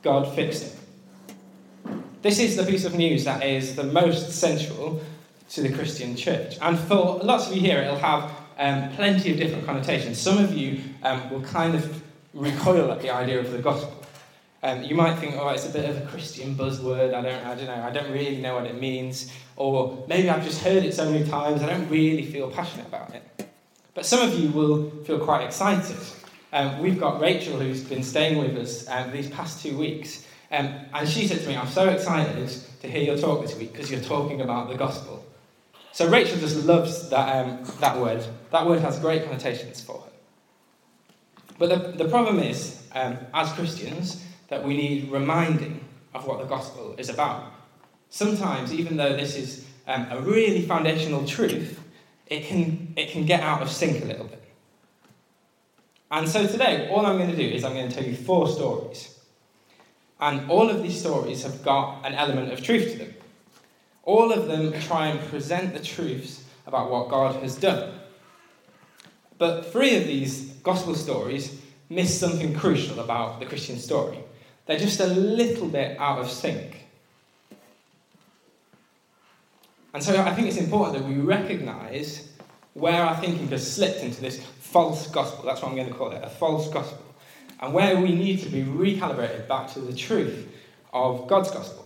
God 0.00 0.34
fixed 0.34 0.62
it. 0.62 1.92
This 2.22 2.38
is 2.38 2.56
the 2.56 2.64
piece 2.64 2.86
of 2.86 2.94
news 2.94 3.26
that 3.26 3.44
is 3.44 3.76
the 3.76 3.84
most 3.84 4.32
central 4.32 5.02
to 5.50 5.60
the 5.60 5.70
Christian 5.70 6.16
church. 6.16 6.56
And 6.62 6.78
for 6.78 7.18
lots 7.22 7.48
of 7.48 7.54
you 7.54 7.60
here, 7.60 7.82
it'll 7.82 7.98
have 7.98 8.30
um, 8.58 8.90
plenty 8.92 9.32
of 9.32 9.38
different 9.38 9.66
connotations. 9.66 10.18
Some 10.18 10.38
of 10.38 10.54
you 10.54 10.80
um, 11.02 11.30
will 11.30 11.42
kind 11.42 11.74
of 11.74 12.02
recoil 12.32 12.90
at 12.92 13.00
the 13.00 13.10
idea 13.10 13.40
of 13.40 13.50
the 13.50 13.58
gospel. 13.58 14.04
Um, 14.62 14.82
you 14.82 14.94
might 14.94 15.16
think, 15.16 15.34
oh, 15.36 15.48
it's 15.48 15.68
a 15.68 15.72
bit 15.72 15.88
of 15.88 15.98
a 15.98 16.06
Christian 16.06 16.54
buzzword. 16.54 17.12
I 17.12 17.20
don't, 17.20 17.46
I 17.46 17.54
don't 17.54 17.66
know. 17.66 17.82
I 17.82 17.90
don't 17.90 18.10
really 18.10 18.38
know 18.38 18.54
what 18.54 18.64
it 18.64 18.80
means. 18.80 19.30
Or 19.56 20.04
maybe 20.08 20.30
I've 20.30 20.44
just 20.44 20.62
heard 20.62 20.84
it 20.84 20.94
so 20.94 21.10
many 21.10 21.28
times. 21.28 21.62
I 21.62 21.66
don't 21.66 21.88
really 21.90 22.24
feel 22.24 22.50
passionate 22.50 22.86
about 22.86 23.14
it. 23.14 23.48
But 23.92 24.06
some 24.06 24.26
of 24.26 24.38
you 24.38 24.48
will 24.50 24.90
feel 25.04 25.20
quite 25.20 25.44
excited. 25.44 25.96
Um, 26.52 26.78
we've 26.78 26.98
got 26.98 27.20
Rachel, 27.20 27.58
who's 27.58 27.82
been 27.82 28.02
staying 28.02 28.38
with 28.38 28.56
us 28.56 28.88
um, 28.88 29.12
these 29.12 29.28
past 29.28 29.62
two 29.62 29.76
weeks. 29.76 30.24
Um, 30.50 30.74
and 30.92 31.08
she 31.08 31.26
said 31.26 31.40
to 31.40 31.48
me, 31.48 31.56
I'm 31.56 31.68
so 31.68 31.88
excited 31.88 32.48
to 32.80 32.88
hear 32.88 33.02
your 33.02 33.18
talk 33.18 33.42
this 33.42 33.56
week 33.56 33.72
because 33.72 33.90
you're 33.90 34.00
talking 34.00 34.40
about 34.40 34.68
the 34.68 34.76
gospel. 34.76 35.23
So 35.94 36.08
Rachel 36.08 36.38
just 36.38 36.66
loves 36.66 37.08
that, 37.10 37.46
um, 37.46 37.62
that 37.78 37.96
word. 37.96 38.26
That 38.50 38.66
word 38.66 38.80
has 38.80 38.98
great 38.98 39.26
connotations 39.26 39.80
for 39.80 40.00
her. 40.00 40.10
But 41.56 41.68
the, 41.68 42.04
the 42.04 42.10
problem 42.10 42.40
is, 42.40 42.82
um, 42.96 43.16
as 43.32 43.52
Christians, 43.52 44.24
that 44.48 44.64
we 44.64 44.76
need 44.76 45.12
reminding 45.12 45.84
of 46.12 46.26
what 46.26 46.40
the 46.40 46.46
gospel 46.46 46.96
is 46.98 47.10
about. 47.10 47.52
Sometimes, 48.10 48.74
even 48.74 48.96
though 48.96 49.14
this 49.14 49.36
is 49.36 49.66
um, 49.86 50.08
a 50.10 50.20
really 50.20 50.62
foundational 50.62 51.24
truth, 51.24 51.80
it 52.26 52.46
can, 52.46 52.92
it 52.96 53.12
can 53.12 53.24
get 53.24 53.44
out 53.44 53.62
of 53.62 53.70
sync 53.70 54.02
a 54.02 54.06
little 54.06 54.26
bit. 54.26 54.42
And 56.10 56.28
so 56.28 56.44
today, 56.44 56.88
all 56.90 57.06
I'm 57.06 57.18
going 57.18 57.30
to 57.30 57.36
do 57.36 57.48
is 57.48 57.62
I'm 57.62 57.74
going 57.74 57.88
to 57.88 57.94
tell 57.94 58.04
you 58.04 58.16
four 58.16 58.48
stories. 58.48 59.16
And 60.18 60.50
all 60.50 60.68
of 60.70 60.82
these 60.82 60.98
stories 60.98 61.44
have 61.44 61.62
got 61.62 62.04
an 62.04 62.14
element 62.14 62.52
of 62.52 62.64
truth 62.64 62.90
to 62.94 62.98
them. 62.98 63.14
All 64.04 64.32
of 64.32 64.46
them 64.46 64.72
try 64.80 65.08
and 65.08 65.20
present 65.28 65.72
the 65.72 65.80
truths 65.80 66.44
about 66.66 66.90
what 66.90 67.08
God 67.08 67.42
has 67.42 67.56
done. 67.56 67.92
But 69.38 69.72
three 69.72 69.96
of 69.96 70.06
these 70.06 70.52
gospel 70.62 70.94
stories 70.94 71.60
miss 71.90 72.18
something 72.18 72.54
crucial 72.54 73.00
about 73.00 73.40
the 73.40 73.46
Christian 73.46 73.78
story. 73.78 74.18
They're 74.66 74.78
just 74.78 75.00
a 75.00 75.06
little 75.06 75.68
bit 75.68 75.98
out 75.98 76.18
of 76.18 76.30
sync. 76.30 76.84
And 79.92 80.02
so 80.02 80.20
I 80.20 80.34
think 80.34 80.48
it's 80.48 80.56
important 80.56 80.98
that 80.98 81.08
we 81.08 81.20
recognize 81.20 82.28
where 82.74 83.02
our 83.02 83.16
thinking 83.16 83.48
has 83.48 83.74
slipped 83.74 84.00
into 84.00 84.20
this 84.20 84.44
false 84.44 85.06
gospel. 85.08 85.44
That's 85.44 85.62
what 85.62 85.70
I'm 85.70 85.76
going 85.76 85.88
to 85.88 85.94
call 85.94 86.10
it 86.10 86.22
a 86.22 86.28
false 86.28 86.68
gospel. 86.68 87.04
And 87.60 87.72
where 87.72 87.96
we 87.96 88.12
need 88.12 88.42
to 88.42 88.48
be 88.48 88.62
recalibrated 88.64 89.46
back 89.46 89.72
to 89.74 89.80
the 89.80 89.94
truth 89.94 90.48
of 90.92 91.28
God's 91.28 91.50
gospel. 91.50 91.83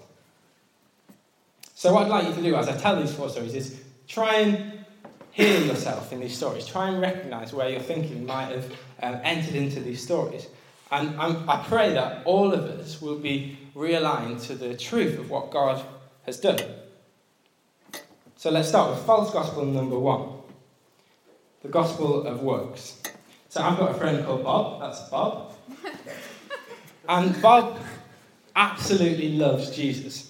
So, 1.79 1.93
what 1.93 2.07
I'd 2.07 2.09
like 2.09 2.27
you 2.27 2.35
to 2.35 2.43
do 2.43 2.57
as 2.57 2.67
I 2.67 2.77
tell 2.77 3.01
these 3.01 3.15
four 3.15 3.29
stories 3.29 3.55
is 3.55 3.81
try 4.09 4.39
and 4.39 4.85
hear 5.31 5.61
yourself 5.61 6.13
in 6.13 6.19
these 6.19 6.37
stories. 6.37 6.67
Try 6.67 6.89
and 6.89 7.01
recognize 7.01 7.53
where 7.53 7.69
your 7.69 7.79
thinking 7.79 8.27
might 8.27 8.47
have 8.47 8.65
um, 9.01 9.21
entered 9.23 9.55
into 9.55 9.79
these 9.79 10.03
stories. 10.03 10.49
And 10.91 11.11
I'm, 11.21 11.49
i 11.49 11.63
pray 11.69 11.93
that 11.93 12.23
all 12.25 12.53
of 12.53 12.65
us 12.65 13.01
will 13.01 13.21
be 13.21 13.57
realigned 13.77 14.45
to 14.49 14.57
the 14.57 14.77
truth 14.77 15.21
of 15.21 15.31
what 15.31 15.53
God 15.53 15.81
has 16.27 16.41
done. 16.41 16.59
So 18.35 18.51
let's 18.51 18.71
start 18.71 18.91
with 18.91 19.07
false 19.07 19.33
gospel 19.33 19.65
number 19.65 20.01
one 20.01 20.31
the 21.63 21.69
gospel 21.69 22.27
of 22.27 22.43
works. 22.43 23.01
So 23.51 23.63
I've 23.63 23.79
got 23.79 23.93
a 23.93 23.95
friend 23.95 24.27
called 24.27 24.43
Bob, 24.43 24.81
that's 24.81 25.09
Bob. 25.11 25.55
And 27.09 27.41
Bob 27.41 27.79
absolutely 28.57 29.37
loves 29.37 29.71
Jesus. 29.71 30.28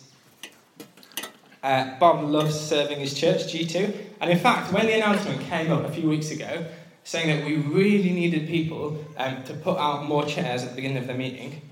Uh, 1.62 1.98
Bob 1.98 2.24
loves 2.24 2.58
serving 2.58 3.00
his 3.00 3.14
church, 3.14 3.52
G2. 3.52 3.94
And 4.20 4.30
in 4.30 4.38
fact, 4.38 4.72
when 4.72 4.86
the 4.86 4.92
announcement 4.92 5.40
came 5.42 5.72
up 5.72 5.84
a 5.84 5.90
few 5.90 6.08
weeks 6.08 6.30
ago 6.30 6.66
saying 7.04 7.28
that 7.28 7.46
we 7.46 7.56
really 7.56 8.10
needed 8.10 8.46
people 8.46 9.02
um, 9.16 9.42
to 9.44 9.54
put 9.54 9.78
out 9.78 10.06
more 10.06 10.24
chairs 10.26 10.62
at 10.62 10.70
the 10.70 10.76
beginning 10.76 10.98
of 10.98 11.06
the 11.06 11.14
meeting, 11.14 11.62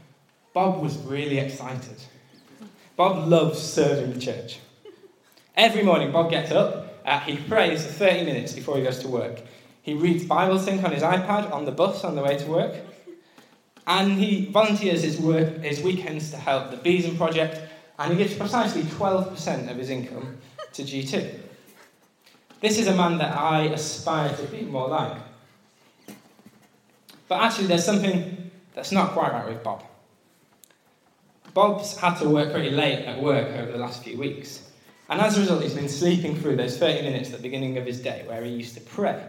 Bob 0.54 0.82
was 0.82 0.96
really 0.98 1.38
excited. 1.38 1.96
Bob 2.96 3.28
loves 3.28 3.60
serving 3.60 4.14
the 4.14 4.18
church. 4.18 4.58
Every 5.54 5.82
morning, 5.82 6.10
Bob 6.12 6.30
gets 6.30 6.50
up, 6.50 7.00
uh, 7.04 7.20
he 7.20 7.36
prays 7.36 7.84
for 7.84 7.92
30 7.92 8.24
minutes 8.24 8.52
before 8.54 8.78
he 8.78 8.82
goes 8.82 8.98
to 9.00 9.08
work. 9.08 9.42
He 9.82 9.94
reads 9.94 10.24
Bible 10.24 10.58
Sync 10.58 10.82
on 10.82 10.92
his 10.92 11.02
iPad 11.02 11.52
on 11.52 11.64
the 11.64 11.72
bus 11.72 12.02
on 12.02 12.16
the 12.16 12.22
way 12.22 12.36
to 12.36 12.46
work. 12.46 12.74
And 13.86 14.12
he 14.12 14.46
volunteers 14.46 15.02
his, 15.02 15.20
work, 15.20 15.62
his 15.62 15.80
weekends 15.80 16.30
to 16.30 16.36
help 16.36 16.70
the 16.70 16.76
Beeson 16.76 17.16
Project, 17.16 17.60
and 17.98 18.12
he 18.12 18.18
gives 18.18 18.34
precisely 18.34 18.82
12% 18.82 19.70
of 19.70 19.76
his 19.76 19.90
income 19.90 20.36
to 20.72 20.82
G2. 20.82 21.40
This 22.60 22.78
is 22.78 22.86
a 22.86 22.94
man 22.94 23.18
that 23.18 23.36
I 23.36 23.64
aspire 23.64 24.34
to 24.34 24.42
be 24.44 24.62
more 24.62 24.88
like. 24.88 25.18
But 27.28 27.42
actually, 27.42 27.66
there's 27.66 27.84
something 27.84 28.50
that's 28.74 28.92
not 28.92 29.12
quite 29.12 29.32
right 29.32 29.48
with 29.48 29.62
Bob. 29.62 29.82
Bob's 31.54 31.96
had 31.96 32.16
to 32.16 32.28
work 32.28 32.52
pretty 32.52 32.70
late 32.70 33.04
at 33.06 33.20
work 33.20 33.48
over 33.56 33.72
the 33.72 33.78
last 33.78 34.04
few 34.04 34.18
weeks. 34.18 34.70
And 35.08 35.20
as 35.20 35.36
a 35.36 35.40
result, 35.40 35.62
he's 35.62 35.74
been 35.74 35.88
sleeping 35.88 36.36
through 36.38 36.56
those 36.56 36.76
30 36.76 37.02
minutes 37.02 37.30
at 37.30 37.36
the 37.36 37.42
beginning 37.42 37.78
of 37.78 37.86
his 37.86 38.00
day 38.00 38.24
where 38.26 38.42
he 38.44 38.50
used 38.50 38.74
to 38.74 38.80
pray. 38.80 39.24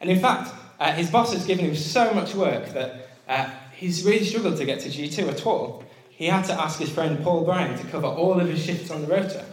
And 0.00 0.10
in 0.10 0.20
fact, 0.20 0.54
uh, 0.78 0.92
his 0.92 1.10
boss 1.10 1.32
has 1.32 1.44
given 1.44 1.64
him 1.64 1.74
so 1.74 2.12
much 2.14 2.34
work 2.34 2.68
that 2.72 3.08
uh, 3.28 3.50
he's 3.74 4.04
really 4.04 4.24
struggled 4.24 4.56
to 4.58 4.64
get 4.64 4.80
to 4.80 4.88
G2 4.88 5.28
at 5.28 5.46
all. 5.46 5.84
He 6.16 6.26
had 6.26 6.46
to 6.46 6.54
ask 6.54 6.78
his 6.78 6.90
friend 6.90 7.22
Paul 7.22 7.44
Bryan 7.44 7.78
to 7.78 7.86
cover 7.88 8.06
all 8.06 8.40
of 8.40 8.48
his 8.48 8.64
shifts 8.64 8.90
on 8.90 9.02
the 9.02 9.08
rota. 9.08 9.44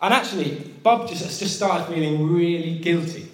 And 0.00 0.14
actually, 0.14 0.54
Bob 0.82 1.08
just, 1.08 1.38
just 1.38 1.56
started 1.56 1.92
feeling 1.92 2.32
really 2.32 2.78
guilty. 2.78 3.30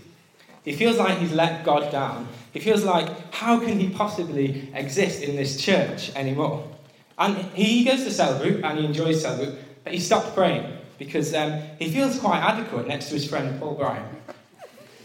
He 0.64 0.75
feels 0.75 0.97
like 0.97 1.19
he's 1.19 1.33
let 1.33 1.64
God 1.64 1.93
down. 1.93 2.26
He 2.52 2.59
feels 2.59 2.83
like, 2.83 3.33
how 3.33 3.61
can 3.61 3.79
he 3.79 3.88
possibly 3.88 4.69
exist 4.75 5.23
in 5.23 5.37
this 5.37 5.61
church 5.61 6.14
anymore? 6.17 6.69
And 7.17 7.37
he 7.55 7.85
goes 7.85 8.02
to 8.02 8.11
cell 8.11 8.41
group 8.41 8.64
and 8.64 8.81
he 8.81 8.85
enjoys 8.85 9.23
cell 9.23 9.37
group, 9.37 9.59
but 9.85 9.93
he 9.93 10.00
stopped 10.00 10.35
praying 10.35 10.76
because 10.99 11.35
um, 11.35 11.61
he 11.79 11.88
feels 11.88 12.19
quite 12.19 12.41
adequate 12.41 12.88
next 12.88 13.07
to 13.07 13.14
his 13.14 13.29
friend 13.29 13.61
Paul 13.61 13.75
Bryan. 13.75 14.05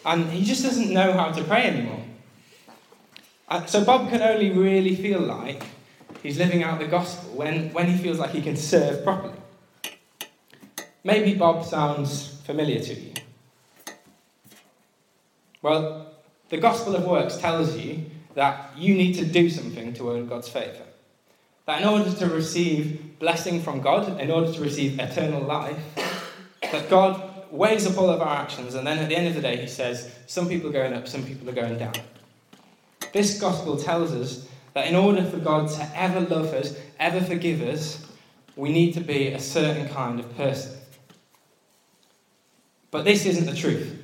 And 0.03 0.31
he 0.31 0.43
just 0.43 0.63
doesn't 0.63 0.91
know 0.91 1.13
how 1.13 1.31
to 1.31 1.43
pray 1.43 1.67
anymore. 1.67 2.03
Uh, 3.49 3.65
so 3.65 3.85
Bob 3.85 4.09
can 4.09 4.21
only 4.21 4.49
really 4.49 4.95
feel 4.95 5.19
like 5.19 5.63
he's 6.23 6.37
living 6.37 6.63
out 6.63 6.79
the 6.79 6.87
gospel 6.87 7.29
when, 7.31 7.71
when 7.73 7.87
he 7.87 7.97
feels 7.97 8.19
like 8.19 8.31
he 8.31 8.41
can 8.41 8.55
serve 8.55 9.03
properly. 9.03 9.33
Maybe 11.03 11.33
Bob 11.33 11.65
sounds 11.65 12.39
familiar 12.43 12.79
to 12.81 12.93
you. 12.93 13.13
Well, 15.61 16.13
the 16.49 16.57
gospel 16.57 16.95
of 16.95 17.05
works 17.05 17.37
tells 17.37 17.75
you 17.77 18.05
that 18.35 18.71
you 18.77 18.93
need 18.93 19.13
to 19.13 19.25
do 19.25 19.49
something 19.49 19.93
to 19.93 20.11
earn 20.11 20.27
God's 20.27 20.47
favour. 20.47 20.85
That 21.65 21.81
in 21.81 21.87
order 21.87 22.11
to 22.11 22.27
receive 22.27 23.19
blessing 23.19 23.61
from 23.61 23.81
God, 23.81 24.21
in 24.21 24.31
order 24.31 24.51
to 24.53 24.61
receive 24.61 24.99
eternal 24.99 25.41
life, 25.41 25.77
that 26.61 26.89
God 26.89 27.51
weighs 27.51 27.87
up 27.87 27.97
all 27.97 28.09
of 28.09 28.21
our 28.21 28.37
actions, 28.37 28.75
and 28.75 28.85
then 28.85 28.99
at 28.99 29.09
the 29.09 29.15
end 29.15 29.27
of 29.27 29.35
the 29.35 29.41
day, 29.41 29.57
He 29.57 29.67
says, 29.67 30.13
Some 30.27 30.47
people 30.47 30.69
are 30.69 30.73
going 30.73 30.93
up, 30.93 31.07
some 31.07 31.23
people 31.23 31.49
are 31.49 31.53
going 31.53 31.77
down. 31.77 31.93
This 33.13 33.39
gospel 33.39 33.77
tells 33.77 34.11
us 34.13 34.47
that 34.77 34.85
in 34.85 34.95
order 34.95 35.23
for 35.23 35.37
God 35.37 35.67
to 35.71 35.91
ever 35.95 36.19
love 36.19 36.53
us, 36.53 36.77
ever 36.99 37.19
forgive 37.19 37.63
us, 37.63 38.05
we 38.55 38.71
need 38.71 38.93
to 38.93 39.01
be 39.01 39.29
a 39.29 39.39
certain 39.39 39.89
kind 39.89 40.19
of 40.19 40.37
person. 40.37 40.77
But 42.91 43.03
this 43.03 43.25
isn't 43.25 43.47
the 43.47 43.55
truth. 43.55 43.99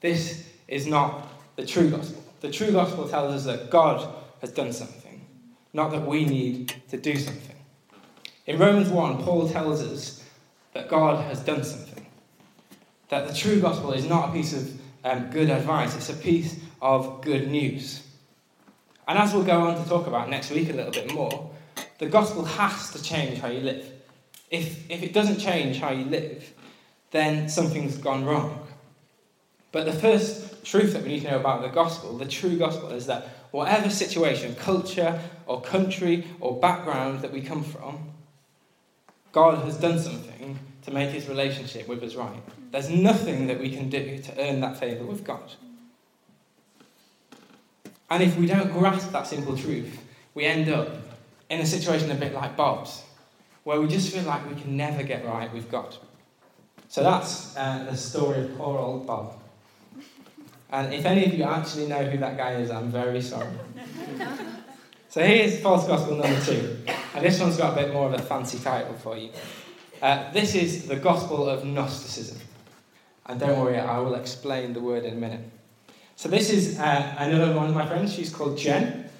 This 0.00 0.44
is 0.66 0.88
not 0.88 1.28
the 1.54 1.64
true 1.64 1.90
gospel. 1.90 2.24
The 2.40 2.50
true 2.50 2.72
gospel 2.72 3.08
tells 3.08 3.34
us 3.34 3.44
that 3.44 3.70
God 3.70 4.12
has 4.40 4.50
done 4.50 4.72
something, 4.72 5.24
not 5.72 5.92
that 5.92 6.04
we 6.04 6.24
need 6.24 6.74
to 6.88 6.96
do 6.96 7.16
something. 7.16 7.54
In 8.46 8.58
Romans 8.58 8.88
1, 8.88 9.22
Paul 9.22 9.48
tells 9.48 9.80
us 9.80 10.24
that 10.74 10.88
God 10.88 11.24
has 11.26 11.38
done 11.38 11.62
something. 11.62 12.04
That 13.10 13.28
the 13.28 13.32
true 13.32 13.60
gospel 13.60 13.92
is 13.92 14.06
not 14.06 14.30
a 14.30 14.32
piece 14.32 14.52
of 14.54 14.80
um, 15.04 15.30
good 15.30 15.50
advice, 15.50 15.94
it's 15.94 16.10
a 16.10 16.14
piece 16.14 16.58
of 16.82 17.22
good 17.22 17.48
news. 17.48 18.05
And 19.08 19.18
as 19.18 19.32
we'll 19.32 19.44
go 19.44 19.62
on 19.62 19.82
to 19.82 19.88
talk 19.88 20.06
about 20.06 20.28
next 20.28 20.50
week 20.50 20.70
a 20.70 20.72
little 20.72 20.92
bit 20.92 21.12
more, 21.14 21.50
the 21.98 22.06
gospel 22.06 22.44
has 22.44 22.90
to 22.92 23.02
change 23.02 23.38
how 23.38 23.48
you 23.48 23.60
live. 23.60 23.90
If, 24.50 24.90
if 24.90 25.02
it 25.02 25.12
doesn't 25.12 25.38
change 25.38 25.78
how 25.78 25.90
you 25.90 26.04
live, 26.04 26.52
then 27.10 27.48
something's 27.48 27.96
gone 27.96 28.24
wrong. 28.24 28.66
But 29.72 29.86
the 29.86 29.92
first 29.92 30.64
truth 30.64 30.92
that 30.94 31.02
we 31.02 31.10
need 31.10 31.22
to 31.22 31.30
know 31.30 31.40
about 31.40 31.62
the 31.62 31.68
gospel, 31.68 32.16
the 32.16 32.26
true 32.26 32.56
gospel, 32.56 32.90
is 32.90 33.06
that 33.06 33.28
whatever 33.50 33.90
situation, 33.90 34.54
culture, 34.54 35.20
or 35.46 35.60
country, 35.60 36.26
or 36.40 36.58
background 36.58 37.22
that 37.22 37.32
we 37.32 37.40
come 37.40 37.62
from, 37.62 38.10
God 39.32 39.64
has 39.64 39.76
done 39.76 39.98
something 39.98 40.58
to 40.82 40.90
make 40.90 41.10
his 41.10 41.28
relationship 41.28 41.88
with 41.88 42.02
us 42.02 42.14
right. 42.14 42.42
There's 42.70 42.88
nothing 42.88 43.46
that 43.48 43.60
we 43.60 43.70
can 43.70 43.88
do 43.88 44.18
to 44.18 44.40
earn 44.40 44.60
that 44.60 44.78
favour 44.78 45.04
with 45.04 45.24
God. 45.24 45.52
And 48.10 48.22
if 48.22 48.36
we 48.36 48.46
don't 48.46 48.72
grasp 48.72 49.12
that 49.12 49.26
simple 49.26 49.56
truth, 49.56 49.98
we 50.34 50.44
end 50.44 50.68
up 50.68 50.88
in 51.50 51.60
a 51.60 51.66
situation 51.66 52.10
a 52.10 52.14
bit 52.14 52.34
like 52.34 52.56
Bob's, 52.56 53.02
where 53.64 53.80
we 53.80 53.88
just 53.88 54.12
feel 54.12 54.24
like 54.24 54.48
we 54.48 54.60
can 54.60 54.76
never 54.76 55.02
get 55.02 55.24
right 55.26 55.52
with 55.52 55.70
God. 55.70 55.96
So 56.88 57.02
that's 57.02 57.56
uh, 57.56 57.86
the 57.90 57.96
story 57.96 58.44
of 58.44 58.56
poor 58.56 58.78
old 58.78 59.06
Bob. 59.06 59.40
And 60.70 60.92
if 60.92 61.04
any 61.04 61.24
of 61.24 61.34
you 61.34 61.44
actually 61.44 61.86
know 61.86 62.04
who 62.04 62.18
that 62.18 62.36
guy 62.36 62.54
is, 62.54 62.70
I'm 62.70 62.90
very 62.90 63.22
sorry. 63.22 63.48
so 65.08 65.22
here's 65.22 65.60
false 65.60 65.86
gospel 65.86 66.16
number 66.16 66.40
two. 66.44 66.78
And 67.14 67.24
this 67.24 67.40
one's 67.40 67.56
got 67.56 67.72
a 67.78 67.82
bit 67.82 67.92
more 67.92 68.06
of 68.06 68.14
a 68.14 68.22
fancy 68.22 68.58
title 68.58 68.94
for 68.94 69.16
you. 69.16 69.30
Uh, 70.02 70.30
this 70.32 70.54
is 70.54 70.86
the 70.86 70.96
gospel 70.96 71.48
of 71.48 71.64
Gnosticism. 71.64 72.38
And 73.26 73.40
don't 73.40 73.58
worry, 73.58 73.78
I 73.78 73.98
will 73.98 74.14
explain 74.14 74.72
the 74.72 74.80
word 74.80 75.04
in 75.04 75.14
a 75.14 75.16
minute. 75.16 75.40
So 76.16 76.30
this 76.30 76.50
is 76.50 76.78
uh, 76.78 77.14
another 77.18 77.54
one 77.54 77.68
of 77.68 77.74
my 77.74 77.86
friends. 77.86 78.14
She's 78.14 78.34
called 78.34 78.56
Jen. 78.56 79.10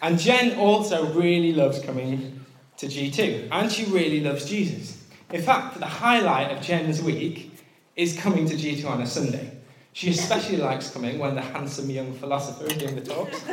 And 0.00 0.18
Jen 0.18 0.58
also 0.58 1.12
really 1.12 1.52
loves 1.52 1.78
coming 1.80 2.40
to 2.78 2.86
G2. 2.86 3.48
And 3.52 3.70
she 3.70 3.84
really 3.84 4.20
loves 4.20 4.46
Jesus. 4.46 5.04
In 5.30 5.42
fact, 5.42 5.78
the 5.78 5.86
highlight 5.86 6.56
of 6.56 6.62
Jen's 6.62 7.02
week 7.02 7.52
is 7.96 8.18
coming 8.18 8.48
to 8.48 8.54
G2 8.54 8.86
on 8.86 9.02
a 9.02 9.06
Sunday. 9.06 9.58
She 9.92 10.08
especially 10.08 10.56
likes 10.56 10.88
coming 10.90 11.18
when 11.18 11.34
the 11.34 11.42
handsome 11.42 11.90
young 11.90 12.14
philosopher 12.14 12.64
is 12.64 12.78
doing 12.78 12.94
the 12.94 13.02
talks. 13.02 13.46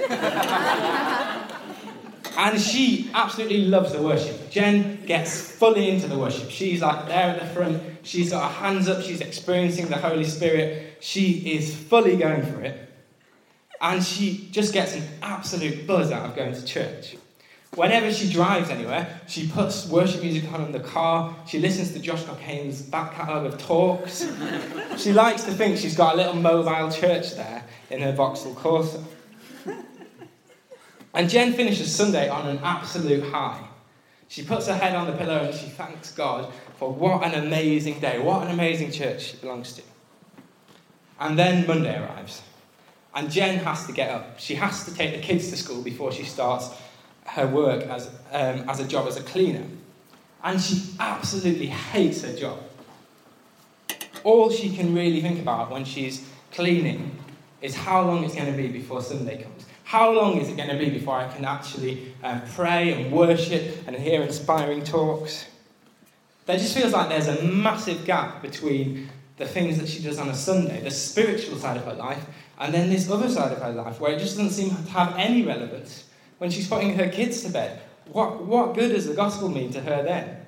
and 2.37 2.61
she 2.61 3.11
absolutely 3.13 3.65
loves 3.65 3.91
the 3.91 4.01
worship. 4.01 4.49
Jen 4.49 5.05
gets 5.05 5.51
fully 5.51 5.89
into 5.89 6.07
the 6.07 6.17
worship. 6.17 6.49
She's 6.49 6.81
like 6.81 7.07
there 7.07 7.31
at 7.31 7.41
the 7.41 7.47
front. 7.47 7.83
She's 8.03 8.31
got 8.31 8.49
her 8.49 8.53
hands 8.53 8.87
up. 8.87 9.03
She's 9.03 9.19
experiencing 9.19 9.87
the 9.87 9.97
Holy 9.97 10.23
Spirit. 10.23 10.88
She 10.99 11.53
is 11.53 11.73
fully 11.75 12.17
going 12.17 12.43
for 12.43 12.61
it. 12.61 12.87
And 13.81 14.03
she 14.03 14.49
just 14.51 14.73
gets 14.73 14.93
an 14.95 15.03
absolute 15.21 15.87
buzz 15.87 16.11
out 16.11 16.29
of 16.29 16.35
going 16.35 16.53
to 16.53 16.65
church. 16.65 17.15
Whenever 17.75 18.11
she 18.11 18.29
drives 18.29 18.69
anywhere, 18.69 19.21
she 19.27 19.47
puts 19.47 19.87
worship 19.87 20.21
music 20.23 20.51
on 20.51 20.65
in 20.65 20.71
the 20.71 20.79
car. 20.79 21.35
She 21.47 21.59
listens 21.59 21.91
to 21.93 21.99
Josh 21.99 22.23
Cockayne's 22.23 22.81
back 22.81 23.13
catalogue 23.13 23.45
of 23.45 23.57
talks. 23.59 24.27
she 24.97 25.13
likes 25.13 25.43
to 25.43 25.51
think 25.51 25.77
she's 25.77 25.95
got 25.95 26.15
a 26.15 26.17
little 26.17 26.33
mobile 26.33 26.91
church 26.91 27.35
there 27.35 27.63
in 27.91 28.01
her 28.01 28.11
Vauxhall 28.11 28.55
Corsa. 28.55 29.03
And 31.13 31.29
Jen 31.29 31.53
finishes 31.53 31.93
Sunday 31.93 32.27
on 32.29 32.47
an 32.47 32.59
absolute 32.63 33.23
high. 33.31 33.63
She 34.27 34.43
puts 34.43 34.67
her 34.67 34.75
head 34.75 34.95
on 34.95 35.07
the 35.07 35.13
pillow 35.13 35.45
and 35.45 35.55
she 35.55 35.67
thanks 35.67 36.11
God 36.11 36.51
for 36.77 36.91
what 36.91 37.23
an 37.23 37.43
amazing 37.43 37.99
day, 37.99 38.19
what 38.19 38.43
an 38.43 38.51
amazing 38.51 38.91
church 38.91 39.21
she 39.21 39.37
belongs 39.37 39.73
to. 39.73 39.81
And 41.19 41.37
then 41.37 41.67
Monday 41.67 41.99
arrives. 41.99 42.41
And 43.13 43.29
Jen 43.29 43.57
has 43.59 43.85
to 43.87 43.91
get 43.91 44.11
up. 44.11 44.39
She 44.39 44.55
has 44.55 44.85
to 44.85 44.93
take 44.93 45.15
the 45.15 45.21
kids 45.21 45.49
to 45.49 45.57
school 45.57 45.81
before 45.81 46.11
she 46.11 46.23
starts 46.23 46.69
her 47.25 47.47
work 47.47 47.83
as, 47.83 48.07
um, 48.31 48.69
as 48.69 48.79
a 48.79 48.87
job 48.87 49.07
as 49.07 49.17
a 49.17 49.23
cleaner. 49.23 49.65
And 50.43 50.61
she 50.61 50.95
absolutely 50.99 51.67
hates 51.67 52.21
her 52.23 52.33
job. 52.35 52.59
All 54.23 54.49
she 54.49 54.75
can 54.75 54.93
really 54.95 55.21
think 55.21 55.39
about 55.39 55.71
when 55.71 55.85
she's 55.85 56.27
cleaning 56.51 57.17
is 57.61 57.75
how 57.75 58.01
long 58.01 58.23
it's 58.23 58.35
going 58.35 58.51
to 58.51 58.57
be 58.57 58.67
before 58.67 59.01
Sunday 59.01 59.43
comes. 59.43 59.65
How 59.83 60.11
long 60.11 60.39
is 60.39 60.49
it 60.49 60.55
going 60.55 60.69
to 60.69 60.77
be 60.77 60.89
before 60.89 61.15
I 61.15 61.27
can 61.27 61.43
actually 61.45 62.13
um, 62.23 62.41
pray 62.53 62.93
and 62.93 63.11
worship 63.11 63.87
and 63.87 63.95
hear 63.95 64.21
inspiring 64.21 64.83
talks? 64.83 65.47
There 66.45 66.57
just 66.57 66.77
feels 66.77 66.93
like 66.93 67.09
there's 67.09 67.27
a 67.27 67.43
massive 67.43 68.05
gap 68.05 68.41
between 68.41 69.09
the 69.39 69.47
things 69.47 69.79
that 69.79 69.87
she 69.87 70.03
does 70.03 70.19
on 70.19 70.27
a 70.27 70.35
Sunday, 70.35 70.81
the 70.81 70.91
spiritual 70.91 71.57
side 71.57 71.77
of 71.77 71.85
her 71.85 71.93
life, 71.93 72.23
and 72.59 72.73
then 72.73 72.89
this 72.89 73.09
other 73.09 73.29
side 73.29 73.53
of 73.53 73.61
her 73.61 73.71
life 73.71 73.99
where 73.99 74.11
it 74.11 74.19
just 74.19 74.37
doesn't 74.37 74.51
seem 74.51 74.69
to 74.69 74.91
have 74.91 75.15
any 75.17 75.43
relevance 75.43 76.05
when 76.37 76.51
she's 76.51 76.67
putting 76.67 76.93
her 76.95 77.07
kids 77.07 77.41
to 77.43 77.49
bed. 77.49 77.81
What, 78.11 78.43
what 78.45 78.75
good 78.75 78.89
does 78.89 79.07
the 79.07 79.13
gospel 79.13 79.47
mean 79.47 79.71
to 79.71 79.81
her 79.81 80.03
then? 80.03 80.45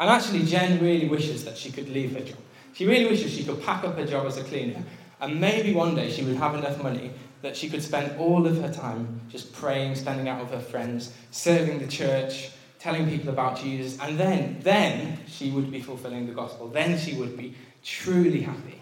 And 0.00 0.10
actually, 0.10 0.44
Jen 0.44 0.80
really 0.80 1.08
wishes 1.08 1.44
that 1.44 1.56
she 1.56 1.70
could 1.70 1.88
leave 1.88 2.12
her 2.14 2.20
job. 2.20 2.38
She 2.72 2.86
really 2.86 3.06
wishes 3.06 3.32
she 3.32 3.44
could 3.44 3.62
pack 3.62 3.84
up 3.84 3.96
her 3.96 4.06
job 4.06 4.26
as 4.26 4.36
a 4.36 4.44
cleaner, 4.44 4.82
and 5.20 5.40
maybe 5.40 5.72
one 5.72 5.94
day 5.94 6.10
she 6.10 6.24
would 6.24 6.36
have 6.36 6.54
enough 6.56 6.82
money 6.82 7.12
that 7.42 7.56
she 7.56 7.68
could 7.68 7.82
spend 7.82 8.18
all 8.18 8.46
of 8.46 8.60
her 8.60 8.72
time 8.72 9.20
just 9.28 9.52
praying, 9.52 9.94
spending 9.94 10.28
out 10.28 10.40
with 10.40 10.50
her 10.50 10.60
friends, 10.60 11.12
serving 11.30 11.78
the 11.78 11.86
church, 11.86 12.50
telling 12.78 13.08
people 13.08 13.30
about 13.30 13.58
Jesus, 13.58 13.98
and 14.00 14.18
then, 14.18 14.58
then 14.60 15.18
she 15.26 15.50
would 15.50 15.70
be 15.70 15.80
fulfilling 15.80 16.26
the 16.26 16.32
gospel. 16.32 16.68
Then 16.68 16.98
she 16.98 17.14
would 17.14 17.36
be 17.36 17.54
truly 17.82 18.42
happy. 18.42 18.80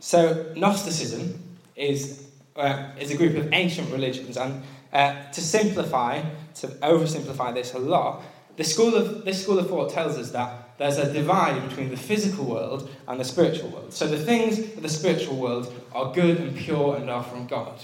So, 0.00 0.52
Gnosticism 0.56 1.42
is, 1.74 2.28
uh, 2.56 2.90
is 2.98 3.10
a 3.10 3.16
group 3.16 3.36
of 3.36 3.52
ancient 3.52 3.90
religions, 3.90 4.36
and 4.36 4.62
uh, 4.92 5.30
to 5.30 5.40
simplify, 5.40 6.22
to 6.54 6.68
oversimplify 6.68 7.54
this 7.54 7.74
a 7.74 7.78
lot, 7.78 8.22
the 8.56 8.64
school 8.64 8.94
of, 8.94 9.24
this 9.24 9.42
school 9.42 9.58
of 9.58 9.68
thought 9.68 9.90
tells 9.90 10.16
us 10.16 10.30
that 10.30 10.78
there's 10.78 10.98
a 10.98 11.12
divide 11.12 11.68
between 11.68 11.90
the 11.90 11.96
physical 11.96 12.44
world 12.44 12.88
and 13.06 13.20
the 13.20 13.24
spiritual 13.24 13.70
world. 13.70 13.92
So, 13.92 14.06
the 14.06 14.18
things 14.18 14.58
of 14.58 14.82
the 14.82 14.88
spiritual 14.88 15.36
world 15.36 15.72
are 15.92 16.12
good 16.12 16.38
and 16.38 16.56
pure 16.56 16.96
and 16.96 17.10
are 17.10 17.22
from 17.22 17.46
God. 17.46 17.80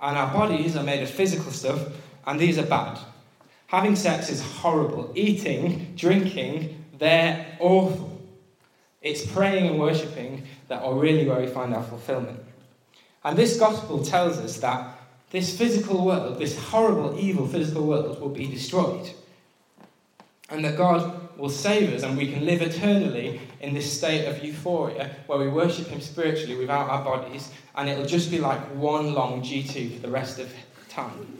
And 0.00 0.16
our 0.16 0.32
bodies 0.32 0.76
are 0.76 0.82
made 0.82 1.02
of 1.02 1.10
physical 1.10 1.50
stuff, 1.50 1.80
and 2.26 2.38
these 2.40 2.58
are 2.58 2.66
bad. 2.66 2.98
Having 3.68 3.96
sex 3.96 4.30
is 4.30 4.42
horrible. 4.42 5.12
Eating, 5.14 5.92
drinking, 5.96 6.84
they're 6.98 7.56
awful. 7.58 8.20
It's 9.02 9.26
praying 9.26 9.68
and 9.68 9.78
worshipping 9.78 10.46
that 10.68 10.82
are 10.82 10.94
really 10.94 11.28
where 11.28 11.40
we 11.40 11.46
find 11.46 11.74
our 11.74 11.82
fulfillment. 11.82 12.40
And 13.24 13.36
this 13.36 13.58
gospel 13.58 14.04
tells 14.04 14.38
us 14.38 14.58
that 14.58 14.98
this 15.30 15.56
physical 15.56 16.04
world, 16.04 16.38
this 16.38 16.58
horrible, 16.58 17.18
evil 17.18 17.46
physical 17.46 17.86
world, 17.86 18.20
will 18.20 18.28
be 18.28 18.46
destroyed. 18.46 19.10
And 20.48 20.64
that 20.64 20.76
God 20.76 21.36
will 21.36 21.50
save 21.50 21.92
us 21.92 22.02
and 22.02 22.16
we 22.16 22.32
can 22.32 22.46
live 22.46 22.62
eternally 22.62 23.40
in 23.60 23.74
this 23.74 23.92
state 23.92 24.26
of 24.26 24.42
euphoria 24.44 25.16
where 25.26 25.38
we 25.38 25.48
worship 25.48 25.88
Him 25.88 26.00
spiritually 26.00 26.56
without 26.56 26.88
our 26.88 27.04
bodies, 27.04 27.50
and 27.74 27.88
it'll 27.88 28.06
just 28.06 28.30
be 28.30 28.38
like 28.38 28.60
one 28.74 29.12
long 29.12 29.42
G2 29.42 29.96
for 29.96 30.02
the 30.02 30.10
rest 30.10 30.38
of 30.38 30.52
time. 30.88 31.35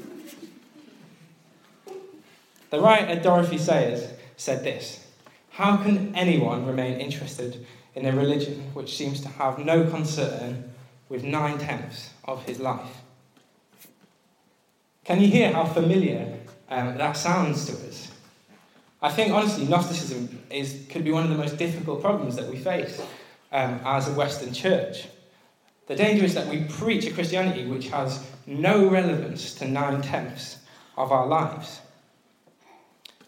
The 2.71 2.81
writer 2.81 3.21
Dorothy 3.21 3.59
Sayers 3.59 4.09
said 4.37 4.65
this 4.65 5.07
How 5.51 5.77
can 5.77 6.15
anyone 6.15 6.67
remain 6.67 7.01
interested 7.01 7.67
in 7.95 8.07
a 8.07 8.13
religion 8.13 8.71
which 8.75 8.97
seems 8.97 9.21
to 9.23 9.29
have 9.29 9.59
no 9.59 9.89
concern 9.89 10.73
with 11.09 11.23
nine 11.25 11.59
tenths 11.59 12.11
of 12.25 12.45
his 12.45 12.61
life? 12.61 13.03
Can 15.05 15.21
you 15.21 15.29
hear 15.29 15.53
how 15.53 15.65
familiar 15.65 16.37
um, 16.69 16.99
that 16.99 17.17
sounds 17.17 17.67
to 17.67 17.73
us? 17.89 18.11
I 19.01 19.11
think, 19.11 19.33
honestly, 19.33 19.67
Gnosticism 19.67 20.43
is, 20.51 20.87
could 20.89 21.05
be 21.05 21.13
one 21.13 21.23
of 21.23 21.31
the 21.31 21.37
most 21.37 21.59
difficult 21.59 22.01
problems 22.01 22.35
that 22.37 22.49
we 22.49 22.57
face 22.57 23.01
um, 23.53 23.81
as 23.85 24.09
a 24.09 24.15
Western 24.15 24.53
church. 24.53 25.07
The 25.87 25.95
danger 25.95 26.25
is 26.25 26.35
that 26.35 26.49
we 26.49 26.65
preach 26.65 27.07
a 27.07 27.13
Christianity 27.13 27.67
which 27.67 27.89
has 27.89 28.27
no 28.47 28.89
relevance 28.89 29.55
to 29.55 29.69
nine 29.69 30.03
tenths 30.03 30.59
of 30.97 31.13
our 31.13 31.27
lives. 31.27 31.81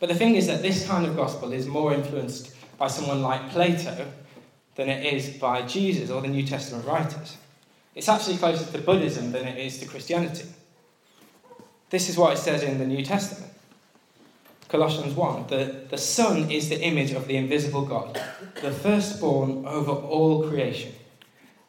But 0.01 0.09
the 0.09 0.15
thing 0.15 0.37
is 0.37 0.47
that 0.47 0.63
this 0.63 0.87
kind 0.87 1.07
of 1.07 1.17
gospel 1.17 1.53
is 1.53 1.67
more 1.67 1.93
influenced 1.93 2.55
by 2.79 2.87
someone 2.87 3.23
like 3.23 3.51
Plato 3.51 4.07
than 4.77 4.89
it 4.89 5.13
is 5.13 5.31
by 5.31 5.63
Jesus 5.63 6.11
or 6.11 6.23
the 6.23 6.29
New 6.29 6.47
Testament 6.47 6.87
writers. 6.87 7.37
It's 7.97 8.09
actually 8.09 8.37
closer 8.37 8.71
to 8.71 8.79
Buddhism 8.79 9.33
than 9.33 9.47
it 9.47 9.59
is 9.59 9.79
to 9.79 9.87
Christianity. 9.87 10.47
This 11.91 12.09
is 12.09 12.17
what 12.17 12.35
it 12.35 12.39
says 12.39 12.63
in 12.63 12.79
the 12.79 12.87
New 12.87 13.05
Testament. 13.05 13.53
Colossians 14.69 15.15
1 15.15 15.47
the, 15.49 15.87
the 15.89 15.99
Son 15.99 16.51
is 16.51 16.69
the 16.69 16.81
image 16.81 17.13
of 17.13 17.27
the 17.27 17.37
invisible 17.37 17.85
God, 17.85 18.21
the 18.61 18.71
firstborn 18.71 19.67
over 19.67 19.93
all 19.93 20.49
creation. 20.49 20.93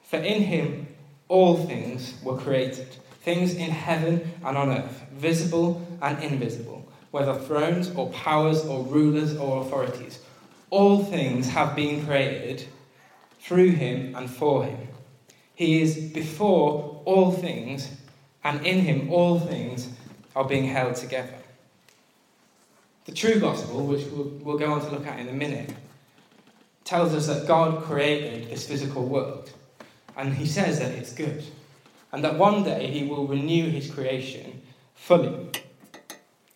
For 0.04 0.18
in 0.18 0.44
him 0.44 0.88
all 1.30 1.56
things 1.56 2.14
were 2.22 2.38
created, 2.38 2.88
things 3.22 3.56
in 3.56 3.72
heaven 3.72 4.34
and 4.44 4.58
on 4.58 4.70
earth, 4.70 5.06
visible 5.14 5.82
and 6.02 6.22
invisible 6.22 6.79
whether 7.12 7.34
thrones 7.34 7.92
or 7.92 8.10
powers 8.10 8.66
or 8.66 8.84
rulers 8.84 9.36
or 9.36 9.62
authorities. 9.62 10.20
All 10.70 11.04
things 11.04 11.50
have 11.50 11.76
been 11.76 12.06
created 12.06 12.68
through 13.40 13.72
him 13.72 14.16
and 14.16 14.30
for 14.30 14.64
him. 14.64 14.88
He 15.56 15.82
is 15.82 15.98
before 15.98 17.02
all 17.06 17.32
things, 17.32 17.90
and 18.44 18.66
in 18.66 18.80
him 18.82 19.12
all 19.12 19.40
things 19.40 19.90
are 20.36 20.46
being 20.46 20.66
held 20.66 20.96
together. 20.96 21.34
The 23.06 23.12
true 23.14 23.40
gospel, 23.40 23.86
which 23.86 24.06
we'll, 24.06 24.26
we'll 24.42 24.58
go 24.58 24.72
on 24.72 24.82
to 24.82 24.90
look 24.90 25.08
at 25.08 25.20
in 25.20 25.28
a 25.28 25.34
minute, 25.34 25.74
tells 26.84 27.14
us 27.14 27.28
that 27.28 27.48
God 27.48 27.84
created 27.84 28.50
this 28.50 28.68
physical 28.68 29.06
world, 29.06 29.52
and 30.16 30.34
he 30.34 30.46
says 30.46 30.80
that 30.80 30.92
it's 30.92 31.14
good, 31.14 31.44
and 32.12 32.24
that 32.24 32.38
one 32.38 32.64
day 32.64 32.88
he 32.88 33.06
will 33.06 33.28
renew 33.28 33.70
his 33.70 33.90
creation 33.90 34.62
fully. 34.96 35.50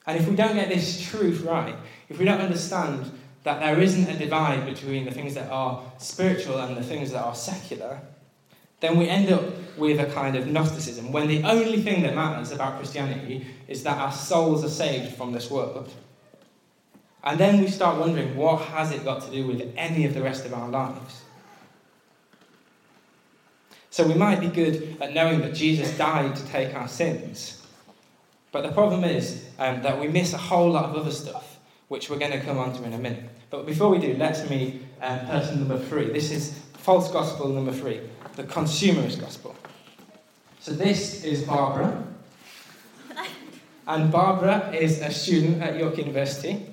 And 0.05 0.19
if 0.19 0.27
we 0.27 0.35
don't 0.35 0.55
get 0.55 0.69
this 0.69 1.01
truth 1.01 1.41
right, 1.41 1.75
if 2.09 2.19
we 2.19 2.25
don't 2.25 2.41
understand 2.41 3.11
that 3.43 3.59
there 3.59 3.79
isn't 3.81 4.09
a 4.09 4.17
divide 4.17 4.65
between 4.65 5.05
the 5.05 5.11
things 5.11 5.33
that 5.35 5.49
are 5.49 5.83
spiritual 5.97 6.59
and 6.59 6.75
the 6.75 6.83
things 6.83 7.11
that 7.11 7.23
are 7.23 7.35
secular, 7.35 7.99
then 8.79 8.97
we 8.97 9.07
end 9.07 9.31
up 9.31 9.43
with 9.77 9.99
a 9.99 10.11
kind 10.13 10.35
of 10.35 10.47
Gnosticism 10.47 11.11
when 11.11 11.27
the 11.27 11.43
only 11.43 11.81
thing 11.81 12.03
that 12.03 12.15
matters 12.15 12.51
about 12.51 12.77
Christianity 12.77 13.45
is 13.67 13.83
that 13.83 13.97
our 13.97 14.11
souls 14.11 14.63
are 14.63 14.69
saved 14.69 15.15
from 15.15 15.31
this 15.31 15.49
world. 15.49 15.91
And 17.23 17.39
then 17.39 17.61
we 17.61 17.67
start 17.67 17.97
wondering 17.97 18.35
what 18.35 18.61
has 18.61 18.91
it 18.91 19.05
got 19.05 19.23
to 19.23 19.31
do 19.31 19.47
with 19.47 19.73
any 19.77 20.05
of 20.05 20.13
the 20.13 20.21
rest 20.21 20.45
of 20.45 20.53
our 20.53 20.67
lives? 20.67 21.21
So 23.89 24.05
we 24.05 24.15
might 24.15 24.41
be 24.41 24.47
good 24.47 24.97
at 24.99 25.13
knowing 25.13 25.39
that 25.41 25.53
Jesus 25.53 25.95
died 25.97 26.35
to 26.35 26.45
take 26.47 26.75
our 26.75 26.87
sins. 26.87 27.62
But 28.53 28.61
the 28.61 28.71
problem 28.71 29.03
is 29.03 29.43
um, 29.57 29.81
that 29.81 29.99
we 29.99 30.07
miss 30.07 30.31
a 30.33 30.37
whole 30.37 30.69
lot 30.69 30.85
of 30.85 30.95
other 30.95 31.11
stuff, 31.11 31.57
which 31.87 32.09
we're 32.09 32.19
going 32.19 32.33
to 32.33 32.39
come 32.39 32.59
on 32.59 32.71
to 32.73 32.83
in 32.83 32.93
a 32.93 32.99
minute. 32.99 33.23
But 33.49 33.65
before 33.65 33.89
we 33.89 33.97
do, 33.97 34.13
let's 34.13 34.47
meet 34.47 34.79
um, 35.01 35.25
person 35.25 35.57
number 35.57 35.79
three. 35.79 36.11
This 36.11 36.29
is 36.31 36.59
false 36.73 37.11
gospel 37.11 37.49
number 37.49 37.73
three, 37.73 37.99
the 38.35 38.43
consumerist 38.43 39.19
gospel. 39.19 39.55
So 40.59 40.71
this 40.71 41.23
is 41.23 41.41
Barbara. 41.41 42.03
And 43.87 44.11
Barbara 44.11 44.71
is 44.71 45.01
a 45.01 45.11
student 45.11 45.61
at 45.61 45.79
York 45.79 45.97
University. 45.97 46.63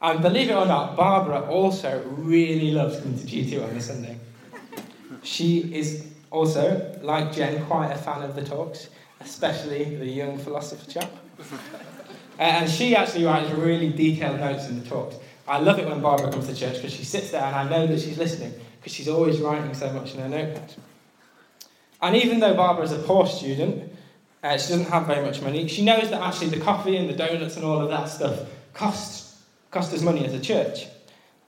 And 0.00 0.22
believe 0.22 0.48
it 0.48 0.54
or 0.54 0.66
not, 0.66 0.96
Barbara 0.96 1.42
also 1.42 2.02
really 2.06 2.70
loves 2.70 2.98
coming 2.98 3.18
to 3.18 3.26
G2 3.26 3.62
on 3.62 3.76
a 3.76 3.80
Sunday. 3.82 4.16
She 5.22 5.74
is 5.74 6.06
also, 6.30 6.98
like 7.02 7.34
Jen, 7.34 7.64
quite 7.66 7.92
a 7.92 7.98
fan 7.98 8.22
of 8.22 8.34
the 8.34 8.42
talks 8.42 8.88
especially 9.24 9.96
the 9.96 10.06
young 10.06 10.38
philosopher 10.38 10.90
chap. 10.90 11.10
and 12.38 12.70
she 12.70 12.96
actually 12.96 13.24
writes 13.24 13.50
really 13.52 13.90
detailed 13.90 14.40
notes 14.40 14.68
in 14.68 14.82
the 14.82 14.88
talks. 14.88 15.16
I 15.46 15.58
love 15.58 15.78
it 15.78 15.88
when 15.88 16.00
Barbara 16.00 16.30
comes 16.30 16.46
to 16.46 16.54
church 16.54 16.76
because 16.76 16.92
she 16.92 17.04
sits 17.04 17.30
there 17.30 17.42
and 17.42 17.54
I 17.54 17.68
know 17.68 17.86
that 17.86 18.00
she's 18.00 18.18
listening 18.18 18.54
because 18.78 18.92
she's 18.92 19.08
always 19.08 19.40
writing 19.40 19.74
so 19.74 19.92
much 19.92 20.14
in 20.14 20.20
her 20.20 20.28
notepad. 20.28 20.74
And 22.00 22.16
even 22.16 22.40
though 22.40 22.54
Barbara 22.54 22.84
is 22.84 22.92
a 22.92 22.98
poor 22.98 23.26
student, 23.26 23.92
uh, 24.42 24.58
she 24.58 24.70
doesn't 24.70 24.88
have 24.88 25.06
very 25.06 25.24
much 25.24 25.40
money, 25.40 25.68
she 25.68 25.84
knows 25.84 26.10
that 26.10 26.20
actually 26.20 26.48
the 26.48 26.60
coffee 26.60 26.96
and 26.96 27.08
the 27.08 27.12
donuts 27.12 27.56
and 27.56 27.64
all 27.64 27.80
of 27.80 27.88
that 27.90 28.08
stuff 28.08 28.40
costs, 28.74 29.40
cost 29.70 29.94
us 29.94 30.02
money 30.02 30.24
as 30.26 30.34
a 30.34 30.40
church. 30.40 30.86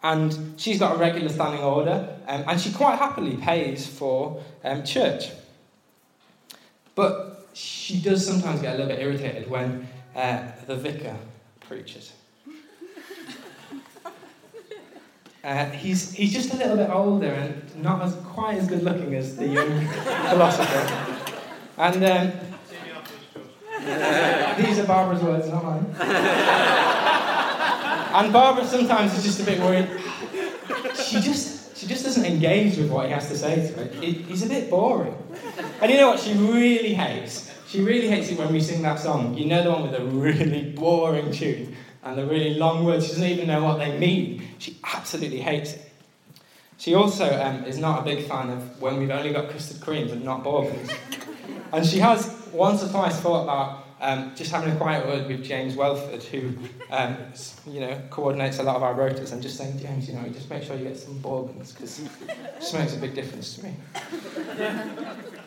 And 0.03 0.55
she's 0.61 0.79
got 0.79 0.95
a 0.95 0.99
regular 0.99 1.31
standing 1.31 1.63
order, 1.63 2.17
um, 2.29 2.45
and 2.47 2.61
she 2.61 2.71
quite 2.73 2.99
happily 2.99 3.37
pays 3.39 3.87
for 3.87 4.43
um, 4.63 4.85
church. 4.85 5.31
But 6.95 7.34
she 7.55 8.01
does 8.01 8.27
sometimes 8.27 8.61
get 8.61 8.75
a 8.75 8.79
little 8.79 8.89
bit 8.89 9.01
irritated 9.01 9.49
when 9.49 9.89
uh, 10.15 10.51
the 10.67 10.77
vicar 10.77 11.17
preaches. 11.61 12.13
Uh, 15.43 15.67
he's, 15.73 16.11
he's 16.15 16.33
just 16.33 16.55
a 16.55 16.57
little 16.57 16.75
bit 16.75 16.89
older 16.89 17.27
and 17.27 17.83
not 17.83 18.01
as 18.01 18.15
quite 18.25 18.57
as 18.57 18.67
good 18.67 18.83
looking 18.83 19.15
as 19.15 19.37
the 19.37 19.47
young 19.47 19.87
philosopher. 20.31 21.21
And 21.77 22.03
um, 22.03 22.33
these 24.65 24.79
are 24.79 24.87
Barbara's 24.87 25.23
words, 25.23 25.47
not 25.51 25.63
mine. 25.63 25.85
and 28.15 28.33
Barbara 28.33 28.65
sometimes 28.65 29.19
is 29.19 29.25
just 29.25 29.41
a 29.41 29.45
bit 29.45 29.61
worried. 29.61 29.87
She 30.97 31.21
just, 31.21 31.64
she 31.85 31.91
just 31.91 32.03
doesn't 32.03 32.25
engage 32.25 32.79
with 32.79 32.91
what 32.91 33.05
he 33.05 33.13
has 33.13 33.29
to 33.29 33.37
say 33.37 33.57
to 33.57 33.73
her. 33.75 33.85
he's 34.01 34.43
a 34.43 34.49
bit 34.49 34.71
boring. 34.71 35.15
And 35.83 35.91
you 35.91 35.99
know 35.99 36.09
what 36.09 36.19
she 36.19 36.33
really 36.33 36.95
hates? 36.95 37.53
She 37.69 37.83
really 37.83 38.09
hates 38.09 38.31
it 38.31 38.39
when 38.39 38.51
we 38.51 38.61
sing 38.61 38.81
that 38.83 38.99
song. 38.99 39.37
You 39.37 39.45
know 39.45 39.63
the 39.63 39.71
one 39.71 39.83
with 39.83 39.93
the 39.93 40.03
really 40.03 40.73
boring 40.73 41.31
tune 41.31 41.77
and 42.03 42.17
the 42.17 42.25
really 42.25 42.55
long 42.55 42.87
words. 42.87 43.05
She 43.05 43.11
doesn't 43.11 43.29
even 43.29 43.49
know 43.49 43.63
what 43.63 43.77
they 43.81 43.99
mean. 43.99 44.49
She 44.59 44.79
absolutely 44.83 45.41
hates 45.41 45.75
it. 45.75 45.93
She 46.79 46.95
also 46.95 47.39
um, 47.39 47.65
is 47.65 47.77
not 47.77 48.01
a 48.01 48.03
big 48.03 48.27
fan 48.27 48.49
of 48.49 48.81
when 48.81 48.99
we've 48.99 49.11
only 49.11 49.35
got 49.35 49.51
custard 49.51 49.83
creams 49.83 50.11
and 50.11 50.25
not 50.25 50.43
bourbons. 50.43 50.91
and 51.71 51.85
she 51.85 51.99
has 51.99 52.35
once 52.51 52.83
or 52.83 52.89
twice 52.89 53.21
thought 53.21 53.43
about 53.43 53.84
um, 54.05 54.33
just 54.35 54.53
having 54.53 54.71
a 54.71 54.77
quiet 54.77 55.07
word 55.07 55.27
with 55.27 55.43
James 55.43 55.77
Welford, 55.77 56.23
who, 56.25 56.53
um, 56.91 57.17
you 57.67 57.81
know, 57.81 57.99
coordinates 58.11 58.59
a 58.59 58.63
lot 58.63 58.77
of 58.77 58.83
our 58.83 58.95
rotas, 58.95 59.33
and 59.33 59.43
just 59.43 59.57
saying, 59.57 59.79
James, 59.79 60.09
you 60.09 60.15
know, 60.15 60.29
just 60.29 60.51
make 60.51 60.63
sure 60.63 60.77
you 60.77 60.85
get 60.85 60.99
some 60.99 61.19
bourbons, 61.19 61.73
because 61.73 62.01
it 62.01 62.11
just 62.61 62.75
makes 62.75 62.95
a 62.95 62.99
big 62.99 63.15
difference 63.15 63.57
to 63.57 63.65
me. 63.65 63.75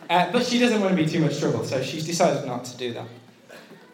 Uh, 0.10 0.32
but 0.32 0.46
she 0.46 0.58
doesn't 0.58 0.80
want 0.80 0.96
to 0.96 1.04
be 1.04 1.06
too 1.06 1.20
much 1.20 1.38
trouble, 1.38 1.66
so 1.66 1.84
she's 1.84 2.06
decided 2.06 2.46
not 2.46 2.64
to 2.64 2.78
do 2.78 2.94
that. 2.94 3.06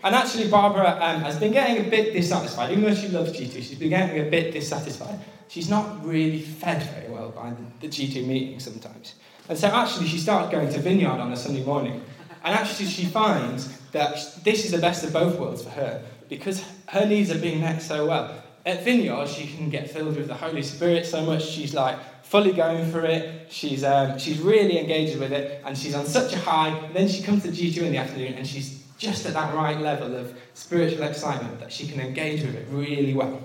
And 0.03 0.13
actually, 0.13 0.47
Barbara 0.47 0.99
um, 1.01 1.21
has 1.21 1.39
been 1.39 1.51
getting 1.51 1.87
a 1.87 1.89
bit 1.89 2.13
dissatisfied, 2.13 2.69
even 2.69 2.83
though 2.83 2.93
she 2.93 3.07
loves 3.07 3.31
G2, 3.31 3.53
she's 3.53 3.79
been 3.79 3.89
getting 3.89 4.23
a 4.23 4.29
bit 4.29 4.53
dissatisfied. 4.53 5.19
She's 5.47 5.71
not 5.71 6.05
really 6.05 6.41
fed 6.41 6.83
very 6.83 7.11
well 7.11 7.31
by 7.31 7.49
the, 7.49 7.87
the 7.87 7.87
G2 7.87 8.27
meeting 8.27 8.59
sometimes. 8.59 9.15
And 9.49 9.57
so 9.57 9.69
actually, 9.69 10.07
she 10.07 10.19
started 10.19 10.51
going 10.51 10.71
to 10.71 10.79
Vineyard 10.79 11.19
on 11.19 11.31
a 11.31 11.35
Sunday 11.35 11.65
morning. 11.65 12.03
And 12.43 12.53
actually, 12.53 12.87
she 12.87 13.05
finds 13.05 13.77
that 13.91 14.39
this 14.43 14.65
is 14.65 14.71
the 14.71 14.79
best 14.79 15.03
of 15.03 15.13
both 15.13 15.39
worlds 15.39 15.63
for 15.63 15.69
her 15.69 16.03
because 16.27 16.63
her 16.87 17.05
needs 17.05 17.31
are 17.31 17.39
being 17.39 17.61
met 17.61 17.81
so 17.81 18.07
well. 18.07 18.43
At 18.65 18.83
Vineyard, 18.83 19.27
she 19.27 19.47
can 19.47 19.69
get 19.69 19.89
filled 19.89 20.15
with 20.15 20.27
the 20.27 20.33
Holy 20.33 20.63
Spirit 20.63 21.05
so 21.05 21.25
much, 21.25 21.45
she's 21.45 21.73
like 21.73 21.97
fully 22.23 22.53
going 22.53 22.89
for 22.91 23.05
it, 23.05 23.51
she's, 23.51 23.83
um, 23.83 24.17
she's 24.17 24.39
really 24.39 24.79
engaged 24.79 25.19
with 25.19 25.31
it, 25.31 25.61
and 25.65 25.77
she's 25.77 25.93
on 25.93 26.05
such 26.05 26.33
a 26.33 26.39
high. 26.39 26.69
And 26.69 26.95
then 26.95 27.07
she 27.07 27.21
comes 27.21 27.43
to 27.43 27.49
G2 27.49 27.77
in 27.83 27.91
the 27.91 27.97
afternoon 27.97 28.33
and 28.33 28.47
she's 28.47 28.83
just 28.97 29.25
at 29.25 29.33
that 29.33 29.53
right 29.53 29.79
level 29.79 30.15
of 30.15 30.35
spiritual 30.53 31.03
excitement 31.03 31.59
that 31.59 31.71
she 31.71 31.87
can 31.87 31.99
engage 31.99 32.41
with 32.41 32.55
it 32.55 32.65
really 32.71 33.13
well. 33.13 33.41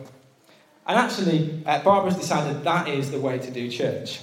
And 0.86 0.96
actually, 0.98 1.62
uh, 1.66 1.82
Barbara's 1.82 2.16
decided 2.16 2.64
that 2.64 2.88
is 2.88 3.10
the 3.10 3.20
way 3.20 3.38
to 3.38 3.50
do 3.50 3.68
church. 3.68 4.20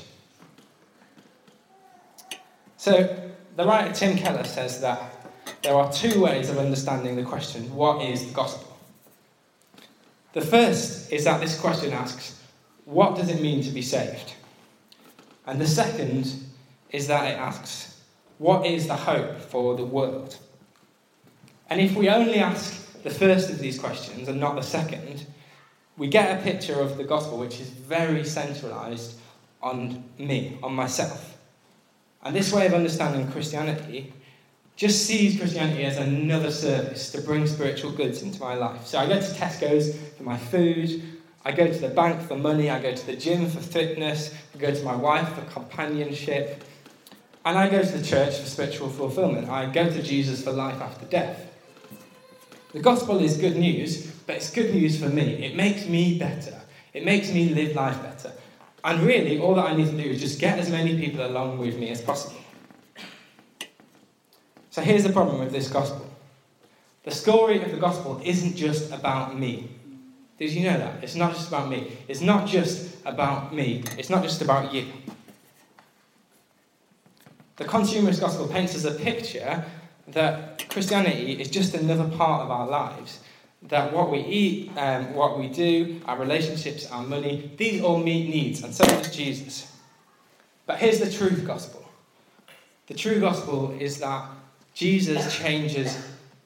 So, 2.77 3.33
the 3.56 3.65
writer 3.65 3.94
Tim 3.94 4.18
Keller 4.18 4.44
says 4.44 4.82
that 4.82 5.02
there 5.62 5.76
are 5.76 5.91
two 5.91 6.22
ways 6.22 6.50
of 6.50 6.58
understanding 6.58 7.15
the 7.15 7.24
question 7.24 7.74
what 7.76 8.02
is 8.02 8.26
the 8.26 8.34
gospel? 8.34 8.78
The 10.34 10.41
first 10.41 11.12
is 11.13 11.24
that 11.24 11.39
this 11.39 11.60
question 11.60 11.94
asks, 11.94 12.41
what 12.84 13.15
does 13.15 13.30
it 13.30 13.41
mean 13.41 13.63
to 13.63 13.70
be 13.70 13.82
saved? 13.82 14.34
And 15.48 15.62
the 15.62 15.68
second 15.68 16.34
is 16.89 17.08
that 17.08 17.32
it 17.32 17.38
asks, 17.38 18.02
what 18.38 18.65
is 18.65 18.88
the 18.88 18.96
hope 18.96 19.39
for 19.39 19.76
the 19.76 19.86
world? 19.86 20.38
And 21.70 21.80
if 21.80 21.96
we 21.96 22.10
only 22.10 22.39
ask 22.39 23.02
the 23.04 23.10
first 23.10 23.50
of 23.50 23.60
these 23.60 23.80
questions 23.80 24.28
and 24.28 24.39
not 24.39 24.56
the 24.56 24.62
second, 24.62 25.26
we 25.98 26.08
get 26.08 26.38
a 26.38 26.44
picture 26.44 26.82
of 26.82 26.98
the 26.98 27.04
gospel 27.04 27.38
which 27.38 27.62
is 27.62 27.70
very 27.70 28.26
centralized 28.26 29.18
on 29.62 30.04
me, 30.18 30.58
on 30.62 30.74
myself. 30.74 31.35
And 32.25 32.35
this 32.35 32.51
way 32.51 32.65
of 32.65 32.73
understanding 32.73 33.31
Christianity 33.31 34.11
just 34.75 35.05
sees 35.05 35.39
Christianity 35.39 35.85
as 35.85 35.97
another 35.97 36.51
service 36.51 37.11
to 37.11 37.21
bring 37.21 37.45
spiritual 37.45 37.91
goods 37.91 38.23
into 38.23 38.41
my 38.41 38.55
life. 38.55 38.88
So 38.88 38.97
I 38.97 39.07
go 39.07 39.19
to 39.19 39.27
Tesco's 39.27 39.95
for 40.17 40.23
my 40.23 40.35
food, 40.35 41.03
I 41.45 41.51
go 41.51 41.67
to 41.67 41.79
the 41.79 41.89
bank 41.89 42.21
for 42.21 42.35
money, 42.35 42.71
I 42.71 42.81
go 42.81 42.93
to 42.93 43.05
the 43.05 43.15
gym 43.15 43.47
for 43.47 43.59
fitness, 43.59 44.33
I 44.53 44.57
go 44.57 44.73
to 44.73 44.83
my 44.83 44.95
wife 44.95 45.29
for 45.33 45.41
companionship, 45.43 46.63
and 47.45 47.59
I 47.59 47.69
go 47.69 47.83
to 47.83 47.97
the 47.97 48.03
church 48.03 48.39
for 48.39 48.47
spiritual 48.47 48.89
fulfillment. 48.89 49.47
I 49.47 49.67
go 49.67 49.88
to 49.88 50.01
Jesus 50.01 50.43
for 50.43 50.51
life 50.51 50.81
after 50.81 51.05
death. 51.05 51.53
The 52.73 52.79
gospel 52.79 53.19
is 53.19 53.38
good 53.38 53.55
news, 53.55 54.07
but 54.25 54.38
it's 54.38 54.49
good 54.49 54.73
news 54.73 54.99
for 54.99 55.09
me. 55.09 55.45
It 55.45 55.55
makes 55.55 55.85
me 55.85 56.17
better, 56.17 56.59
it 56.91 57.05
makes 57.05 57.31
me 57.31 57.49
live 57.49 57.75
life 57.75 58.01
better. 58.01 58.33
And 58.86 59.02
really, 59.02 59.39
all 59.39 59.56
that 59.56 59.65
I 59.65 59.76
need 59.76 59.88
to 59.88 59.98
do 60.04 60.10
is 60.12 60.21
just 60.21 60.39
get 60.39 60.60
as 60.60 60.69
many 60.69 60.95
people 61.00 61.26
along 61.26 61.58
with 61.58 61.76
me 61.80 61.89
as 61.89 62.02
possible. 62.02 62.39
So 64.69 64.82
here's 64.84 65.04
the 65.04 65.12
problem 65.12 65.39
with 65.39 65.52
this 65.52 65.67
gospel 65.67 66.06
the 67.04 67.12
story 67.12 67.62
of 67.63 67.71
the 67.71 67.78
gospel 67.78 68.21
isn't 68.24 68.56
just 68.56 68.91
about 68.91 69.38
me. 69.38 69.69
Did 70.38 70.52
you 70.52 70.69
know 70.69 70.78
that? 70.78 71.04
It's 71.04 71.15
not 71.15 71.34
just 71.34 71.48
about 71.48 71.69
me. 71.69 71.98
It's 72.08 72.21
not 72.21 72.48
just 72.48 72.95
about 73.06 73.54
me. 73.54 73.84
It's 73.98 74.10
not 74.10 74.21
just 74.24 74.41
about 74.41 74.74
you. 74.74 74.86
The 77.56 77.65
consumerist 77.65 78.19
gospel 78.19 78.48
paints 78.48 78.76
us 78.76 78.84
a 78.86 79.00
picture 79.00 79.65
that 80.10 80.67
Christianity 80.69 81.39
is 81.39 81.50
just 81.50 81.74
another 81.74 82.08
part 82.17 82.43
of 82.43 82.52
our 82.52 82.67
lives. 82.67 83.19
That 83.69 83.93
what 83.93 84.12
we 84.12 84.19
eat, 84.19 84.71
um, 84.78 85.13
what 85.13 85.39
we 85.39 85.47
do, 85.47 86.01
our 86.06 86.19
relationships, 86.19 86.89
our 86.91 87.04
money, 87.04 87.51
these 87.58 87.82
all 87.82 87.97
meet 87.97 88.30
needs, 88.30 88.63
and 88.63 88.73
so 88.73 88.86
does 88.86 89.15
Jesus. 89.15 89.71
But 90.65 90.78
here's 90.78 90.99
the 90.99 91.12
truth 91.12 91.45
gospel 91.45 91.86
the 92.88 92.93
true 92.93 93.19
gospel 93.19 93.75
is 93.80 93.97
that 93.99 94.30
Jesus 94.73 95.36
changes 95.36 95.97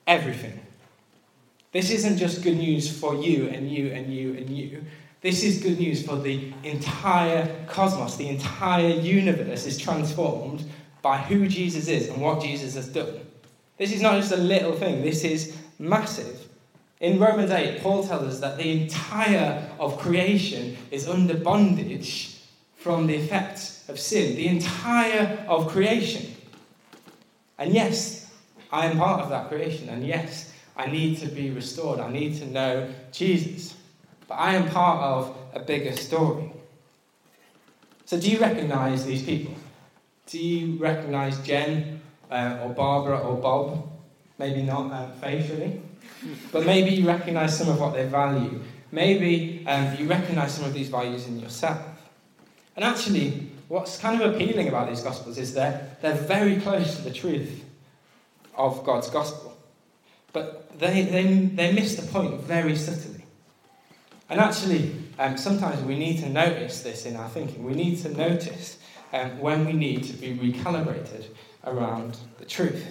everything. 0.07 0.59
This 1.71 1.91
isn't 1.91 2.17
just 2.17 2.43
good 2.43 2.57
news 2.57 2.99
for 2.99 3.15
you 3.15 3.47
and 3.49 3.69
you 3.69 3.91
and 3.91 4.11
you 4.13 4.33
and 4.35 4.49
you. 4.49 4.83
This 5.21 5.43
is 5.43 5.61
good 5.61 5.77
news 5.77 6.05
for 6.05 6.15
the 6.15 6.53
entire 6.63 7.65
cosmos. 7.67 8.15
The 8.15 8.29
entire 8.29 8.87
universe 8.87 9.65
is 9.65 9.77
transformed 9.77 10.63
by 11.01 11.17
who 11.17 11.47
Jesus 11.47 11.87
is 11.87 12.07
and 12.07 12.21
what 12.21 12.41
Jesus 12.41 12.75
has 12.75 12.87
done. 12.87 13.19
This 13.77 13.91
is 13.91 14.01
not 14.01 14.15
just 14.15 14.31
a 14.31 14.37
little 14.37 14.73
thing, 14.73 15.01
this 15.01 15.23
is 15.23 15.57
massive. 15.77 16.38
In 16.99 17.17
Romans 17.17 17.51
8, 17.51 17.81
Paul 17.81 18.05
tells 18.05 18.23
us 18.23 18.39
that 18.41 18.57
the 18.57 18.81
entire 18.81 19.69
of 19.79 19.97
creation 19.97 20.77
is 20.91 21.07
under 21.07 21.33
bondage 21.33 22.37
from 22.75 23.07
the 23.07 23.15
effects 23.15 23.87
of 23.87 23.99
sin. 23.99 24.35
The 24.35 24.47
entire 24.47 25.45
of 25.47 25.69
creation. 25.69 26.35
And 27.57 27.73
yes, 27.73 28.31
I 28.71 28.85
am 28.85 28.97
part 28.97 29.21
of 29.21 29.29
that 29.29 29.47
creation. 29.47 29.87
And 29.89 30.05
yes, 30.05 30.53
I 30.75 30.87
need 30.87 31.17
to 31.19 31.27
be 31.27 31.51
restored. 31.51 31.99
I 31.99 32.11
need 32.11 32.37
to 32.39 32.45
know 32.45 32.89
Jesus. 33.11 33.75
But 34.27 34.35
I 34.35 34.55
am 34.55 34.69
part 34.69 35.01
of 35.01 35.35
a 35.53 35.59
bigger 35.59 35.95
story. 35.95 36.51
So, 38.05 38.19
do 38.19 38.29
you 38.29 38.39
recognize 38.39 39.05
these 39.05 39.23
people? 39.23 39.53
Do 40.27 40.39
you 40.39 40.77
recognize 40.79 41.39
Jen 41.39 42.01
uh, 42.29 42.59
or 42.63 42.69
Barbara 42.73 43.19
or 43.19 43.37
Bob? 43.37 43.87
Maybe 44.37 44.63
not 44.63 44.91
uh, 44.91 45.11
facially, 45.21 45.81
but 46.51 46.65
maybe 46.65 46.91
you 46.91 47.07
recognize 47.07 47.57
some 47.57 47.69
of 47.69 47.79
what 47.79 47.93
they 47.93 48.05
value. 48.05 48.61
Maybe 48.91 49.63
um, 49.67 49.95
you 49.97 50.07
recognize 50.07 50.53
some 50.53 50.65
of 50.65 50.73
these 50.73 50.89
values 50.89 51.27
in 51.27 51.39
yourself. 51.39 51.81
And 52.75 52.83
actually, 52.83 53.49
what's 53.67 53.97
kind 53.97 54.21
of 54.21 54.33
appealing 54.33 54.67
about 54.67 54.89
these 54.89 55.01
Gospels 55.01 55.37
is 55.37 55.53
that 55.53 56.01
they're 56.01 56.15
very 56.15 56.57
close 56.57 56.95
to 56.95 57.01
the 57.01 57.11
truth 57.11 57.63
of 58.55 58.83
God's 58.83 59.09
Gospel. 59.09 59.57
But 60.33 60.77
they, 60.79 61.03
they, 61.03 61.23
they 61.25 61.71
miss 61.71 61.95
the 61.95 62.07
point 62.11 62.41
very 62.41 62.75
subtly. 62.75 63.23
And 64.29 64.39
actually, 64.39 64.95
um, 65.17 65.37
sometimes 65.37 65.81
we 65.83 65.97
need 65.97 66.19
to 66.19 66.29
notice 66.29 66.81
this 66.81 67.05
in 67.05 67.15
our 67.15 67.29
thinking. 67.29 67.63
We 67.63 67.73
need 67.73 67.97
to 67.99 68.09
notice 68.09 68.77
um, 69.11 69.39
when 69.39 69.65
we 69.65 69.73
need 69.73 70.03
to 70.05 70.13
be 70.13 70.37
recalibrated 70.37 71.25
around 71.65 72.17
the 72.37 72.45
truth. 72.45 72.85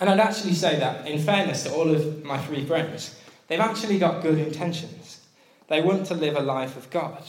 And 0.00 0.08
I'd 0.08 0.18
actually 0.18 0.54
say 0.54 0.78
that, 0.78 1.06
in 1.06 1.20
fairness 1.20 1.64
to 1.64 1.74
all 1.74 1.94
of 1.94 2.24
my 2.24 2.38
three 2.38 2.64
friends, 2.64 3.20
they've 3.48 3.60
actually 3.60 3.98
got 3.98 4.22
good 4.22 4.38
intentions. 4.38 5.20
They 5.68 5.82
want 5.82 6.06
to 6.06 6.14
live 6.14 6.36
a 6.36 6.40
life 6.40 6.76
of 6.78 6.88
God. 6.88 7.22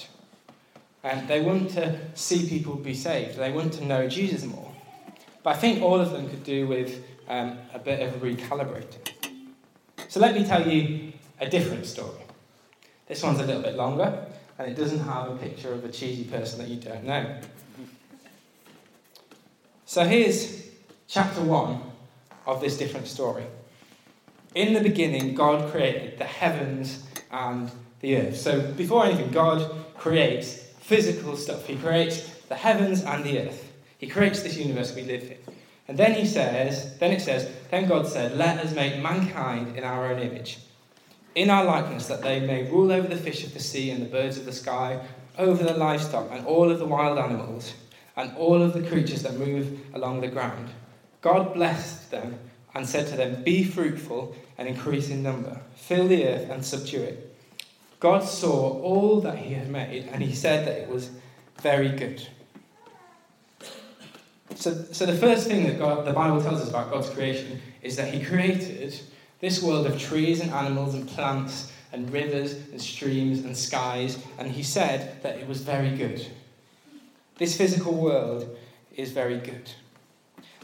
And 1.03 1.27
they 1.27 1.41
want 1.41 1.71
to 1.71 1.99
see 2.15 2.47
people 2.47 2.75
be 2.75 2.93
saved. 2.93 3.37
They 3.37 3.51
want 3.51 3.73
to 3.73 3.85
know 3.85 4.07
Jesus 4.07 4.45
more. 4.45 4.71
But 5.43 5.57
I 5.57 5.59
think 5.59 5.81
all 5.81 5.99
of 5.99 6.11
them 6.11 6.29
could 6.29 6.45
do 6.45 6.65
with 6.65 7.03
um, 7.27 7.57
a 7.73 7.79
bit 7.79 8.07
of 8.07 8.21
recalibrating. 8.21 9.09
So 10.07 10.19
let 10.21 10.33
me 10.33 10.45
tell 10.45 10.65
you 10.65 11.11
a 11.41 11.49
different 11.49 11.85
story. 11.85 12.21
This 13.07 13.21
one's 13.21 13.39
a 13.39 13.45
little 13.45 13.61
bit 13.61 13.75
longer, 13.75 14.25
and 14.57 14.71
it 14.71 14.75
doesn't 14.75 14.99
have 14.99 15.29
a 15.29 15.35
picture 15.35 15.73
of 15.73 15.83
a 15.83 15.89
cheesy 15.89 16.23
person 16.23 16.59
that 16.59 16.69
you 16.69 16.79
don't 16.79 17.03
know. 17.03 17.41
So 19.85 20.05
here's 20.05 20.69
chapter 21.07 21.41
1 21.41 21.90
of 22.45 22.61
this 22.61 22.77
different 22.77 23.07
story. 23.07 23.45
In 24.55 24.73
the 24.73 24.81
beginning, 24.81 25.35
God 25.35 25.71
created 25.71 26.17
the 26.17 26.25
heavens 26.25 27.03
and 27.31 27.71
the 28.01 28.17
earth. 28.17 28.37
So 28.37 28.61
before 28.73 29.05
anything, 29.05 29.31
God 29.31 29.71
creates 29.97 30.55
physical 30.79 31.37
stuff. 31.37 31.65
He 31.65 31.75
creates 31.77 32.27
the 32.49 32.55
heavens 32.55 33.03
and 33.03 33.23
the 33.23 33.39
earth. 33.39 33.71
He 33.97 34.07
creates 34.07 34.41
this 34.41 34.57
universe 34.57 34.95
we 34.95 35.03
live 35.03 35.23
in. 35.23 35.37
And 35.87 35.97
then 35.97 36.13
he 36.13 36.25
says, 36.25 36.97
then 36.99 37.11
it 37.11 37.21
says, 37.21 37.49
then 37.69 37.87
God 37.87 38.07
said, 38.07 38.37
Let 38.37 38.59
us 38.59 38.73
make 38.73 39.01
mankind 39.01 39.77
in 39.77 39.83
our 39.83 40.07
own 40.07 40.19
image 40.19 40.59
in 41.35 41.49
our 41.49 41.63
likeness, 41.63 42.07
that 42.07 42.21
they 42.21 42.39
may 42.39 42.69
rule 42.69 42.91
over 42.91 43.07
the 43.07 43.17
fish 43.17 43.45
of 43.45 43.53
the 43.53 43.59
sea 43.59 43.91
and 43.91 44.01
the 44.01 44.09
birds 44.09 44.37
of 44.37 44.45
the 44.45 44.51
sky, 44.51 44.99
over 45.37 45.63
the 45.63 45.73
livestock 45.73 46.27
and 46.31 46.45
all 46.45 46.69
of 46.69 46.79
the 46.79 46.85
wild 46.85 47.17
animals, 47.17 47.73
and 48.17 48.35
all 48.35 48.61
of 48.61 48.73
the 48.73 48.83
creatures 48.87 49.23
that 49.23 49.35
move 49.35 49.79
along 49.93 50.21
the 50.21 50.27
ground. 50.27 50.69
God 51.21 51.53
blessed 51.53 52.11
them 52.11 52.39
and 52.73 52.87
said 52.87 53.07
to 53.07 53.15
them, 53.15 53.43
Be 53.43 53.63
fruitful 53.63 54.35
and 54.57 54.67
increase 54.67 55.09
in 55.09 55.23
number, 55.23 55.61
fill 55.75 56.07
the 56.07 56.27
earth 56.27 56.49
and 56.49 56.65
subdue 56.65 57.01
it. 57.01 57.35
God 57.99 58.23
saw 58.23 58.81
all 58.81 59.21
that 59.21 59.37
he 59.37 59.53
had 59.53 59.69
made, 59.69 60.07
and 60.11 60.23
he 60.23 60.33
said 60.33 60.67
that 60.67 60.77
it 60.77 60.89
was 60.89 61.11
very 61.61 61.89
good. 61.89 62.27
So, 64.55 64.73
so 64.91 65.05
the 65.05 65.15
first 65.15 65.47
thing 65.47 65.67
that 65.67 65.77
God, 65.77 66.05
the 66.05 66.13
Bible 66.13 66.41
tells 66.41 66.61
us 66.61 66.69
about 66.69 66.91
God's 66.91 67.09
creation 67.09 67.61
is 67.81 67.95
that 67.97 68.13
he 68.13 68.23
created 68.23 68.99
this 69.39 69.61
world 69.61 69.85
of 69.85 69.99
trees 69.99 70.41
and 70.41 70.51
animals 70.51 70.95
and 70.95 71.07
plants 71.07 71.71
and 71.93 72.11
rivers 72.11 72.53
and 72.53 72.81
streams 72.81 73.39
and 73.39 73.55
skies, 73.55 74.23
and 74.37 74.49
he 74.49 74.63
said 74.63 75.21
that 75.23 75.37
it 75.37 75.47
was 75.47 75.61
very 75.61 75.95
good. 75.95 76.25
This 77.37 77.57
physical 77.57 77.93
world 77.93 78.55
is 78.95 79.11
very 79.11 79.39
good. 79.39 79.69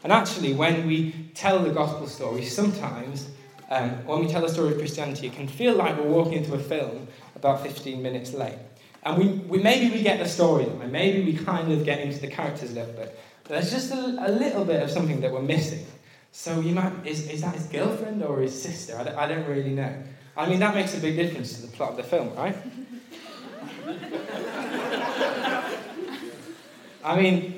And 0.04 0.14
actually, 0.14 0.54
when 0.54 0.88
we 0.88 1.32
tell 1.34 1.60
the 1.60 1.72
gospel 1.72 2.08
story, 2.08 2.46
sometimes 2.46 3.30
um, 3.70 3.90
when 4.06 4.20
we 4.20 4.28
tell 4.28 4.42
the 4.42 4.50
story 4.50 4.72
of 4.72 4.78
Christianity, 4.78 5.28
it 5.28 5.34
can 5.34 5.48
feel 5.48 5.76
like 5.76 5.98
we're 5.98 6.08
walking 6.08 6.34
into 6.34 6.54
a 6.54 6.60
film 6.60 7.08
about 7.36 7.62
15 7.62 8.02
minutes 8.02 8.34
late. 8.34 8.58
And 9.04 9.18
we, 9.18 9.28
we 9.48 9.60
maybe 9.60 9.94
we 9.94 10.02
get 10.02 10.20
the 10.20 10.28
story, 10.28 10.66
and 10.66 10.92
maybe 10.92 11.24
we 11.24 11.38
kind 11.38 11.72
of 11.72 11.84
get 11.84 12.00
into 12.00 12.20
the 12.20 12.28
characters 12.28 12.72
a 12.72 12.76
little 12.76 12.94
bit. 12.94 13.18
But 13.44 13.50
there's 13.50 13.72
just 13.72 13.92
a, 13.92 14.28
a 14.28 14.32
little 14.32 14.66
bit 14.66 14.84
of 14.84 14.92
something 14.92 15.22
that 15.22 15.32
we're 15.32 15.42
missing. 15.42 15.86
So 16.32 16.60
you 16.60 16.74
might, 16.74 16.94
is, 17.06 17.30
is 17.30 17.42
that 17.42 17.56
his 17.56 17.68
girlfriend 17.68 18.24
or 18.24 18.42
his 18.42 18.62
sister? 18.62 18.98
I 18.98 19.04
don't, 19.04 19.18
I 19.18 19.28
don't 19.28 19.48
really 19.48 19.74
know. 19.74 19.94
I 20.36 20.48
mean, 20.48 20.60
that 20.60 20.76
makes 20.76 20.96
a 20.96 21.00
big 21.00 21.16
difference 21.16 21.54
to 21.54 21.66
the 21.66 21.76
plot 21.76 21.92
of 21.92 21.98
the 21.98 22.04
film, 22.04 22.36
right? 22.36 22.56
I 27.04 27.20
mean, 27.20 27.57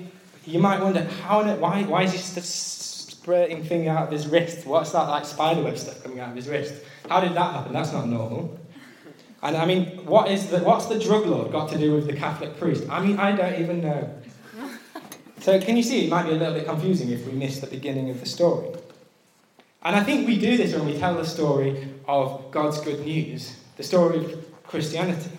you 0.49 0.59
might 0.59 0.81
wonder, 0.81 1.03
how, 1.23 1.43
why, 1.55 1.83
why 1.83 2.03
is 2.03 2.11
he 2.11 2.17
just 2.17 3.11
spurting 3.11 3.63
thing 3.63 3.87
out 3.87 4.03
of 4.03 4.11
his 4.11 4.27
wrist? 4.27 4.65
What's 4.65 4.91
that 4.91 5.07
like 5.07 5.25
spiderweb 5.25 5.77
stuff 5.77 6.01
coming 6.03 6.19
out 6.19 6.29
of 6.29 6.35
his 6.35 6.47
wrist? 6.47 6.73
How 7.07 7.19
did 7.19 7.33
that 7.33 7.53
happen? 7.53 7.73
That's 7.73 7.93
not 7.93 8.07
normal. 8.07 8.59
And 9.41 9.55
I 9.55 9.65
mean, 9.65 10.05
what 10.05 10.29
is 10.29 10.47
the, 10.47 10.59
what's 10.59 10.87
the 10.87 10.99
drug 10.99 11.25
lord 11.25 11.51
got 11.51 11.69
to 11.69 11.77
do 11.77 11.93
with 11.93 12.07
the 12.07 12.13
Catholic 12.13 12.57
priest? 12.59 12.85
I 12.89 13.05
mean, 13.05 13.17
I 13.17 13.35
don't 13.35 13.59
even 13.59 13.81
know. 13.81 14.15
So, 15.41 15.57
can 15.57 15.77
you 15.77 15.83
see 15.83 16.03
it 16.03 16.09
might 16.09 16.23
be 16.23 16.31
a 16.31 16.35
little 16.35 16.53
bit 16.53 16.65
confusing 16.65 17.11
if 17.11 17.25
we 17.25 17.31
miss 17.31 17.61
the 17.61 17.67
beginning 17.67 18.09
of 18.09 18.19
the 18.19 18.25
story? 18.25 18.67
And 19.81 19.95
I 19.95 20.03
think 20.03 20.27
we 20.27 20.37
do 20.37 20.57
this 20.57 20.75
when 20.75 20.85
we 20.85 20.97
tell 20.97 21.15
the 21.15 21.25
story 21.25 21.87
of 22.09 22.51
God's 22.51 22.81
good 22.81 23.05
news, 23.05 23.55
the 23.77 23.83
story 23.83 24.17
of 24.17 24.63
Christianity. 24.63 25.31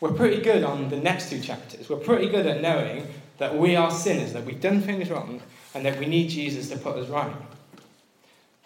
We're 0.00 0.14
pretty 0.14 0.42
good 0.42 0.64
on 0.64 0.88
the 0.88 0.96
next 0.96 1.30
two 1.30 1.40
chapters. 1.40 1.88
We're 1.88 1.98
pretty 1.98 2.28
good 2.28 2.44
at 2.44 2.60
knowing 2.60 3.06
that 3.40 3.56
we 3.56 3.74
are 3.74 3.90
sinners, 3.90 4.34
that 4.34 4.44
we've 4.44 4.60
done 4.60 4.82
things 4.82 5.08
wrong, 5.08 5.40
and 5.74 5.84
that 5.86 5.98
we 5.98 6.04
need 6.04 6.28
Jesus 6.28 6.68
to 6.68 6.76
put 6.76 6.96
us 6.96 7.08
right. 7.08 7.34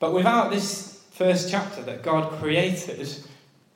But 0.00 0.12
without 0.12 0.50
this 0.50 1.00
first 1.12 1.48
chapter, 1.48 1.80
that 1.82 2.02
God 2.02 2.32
created 2.40 3.08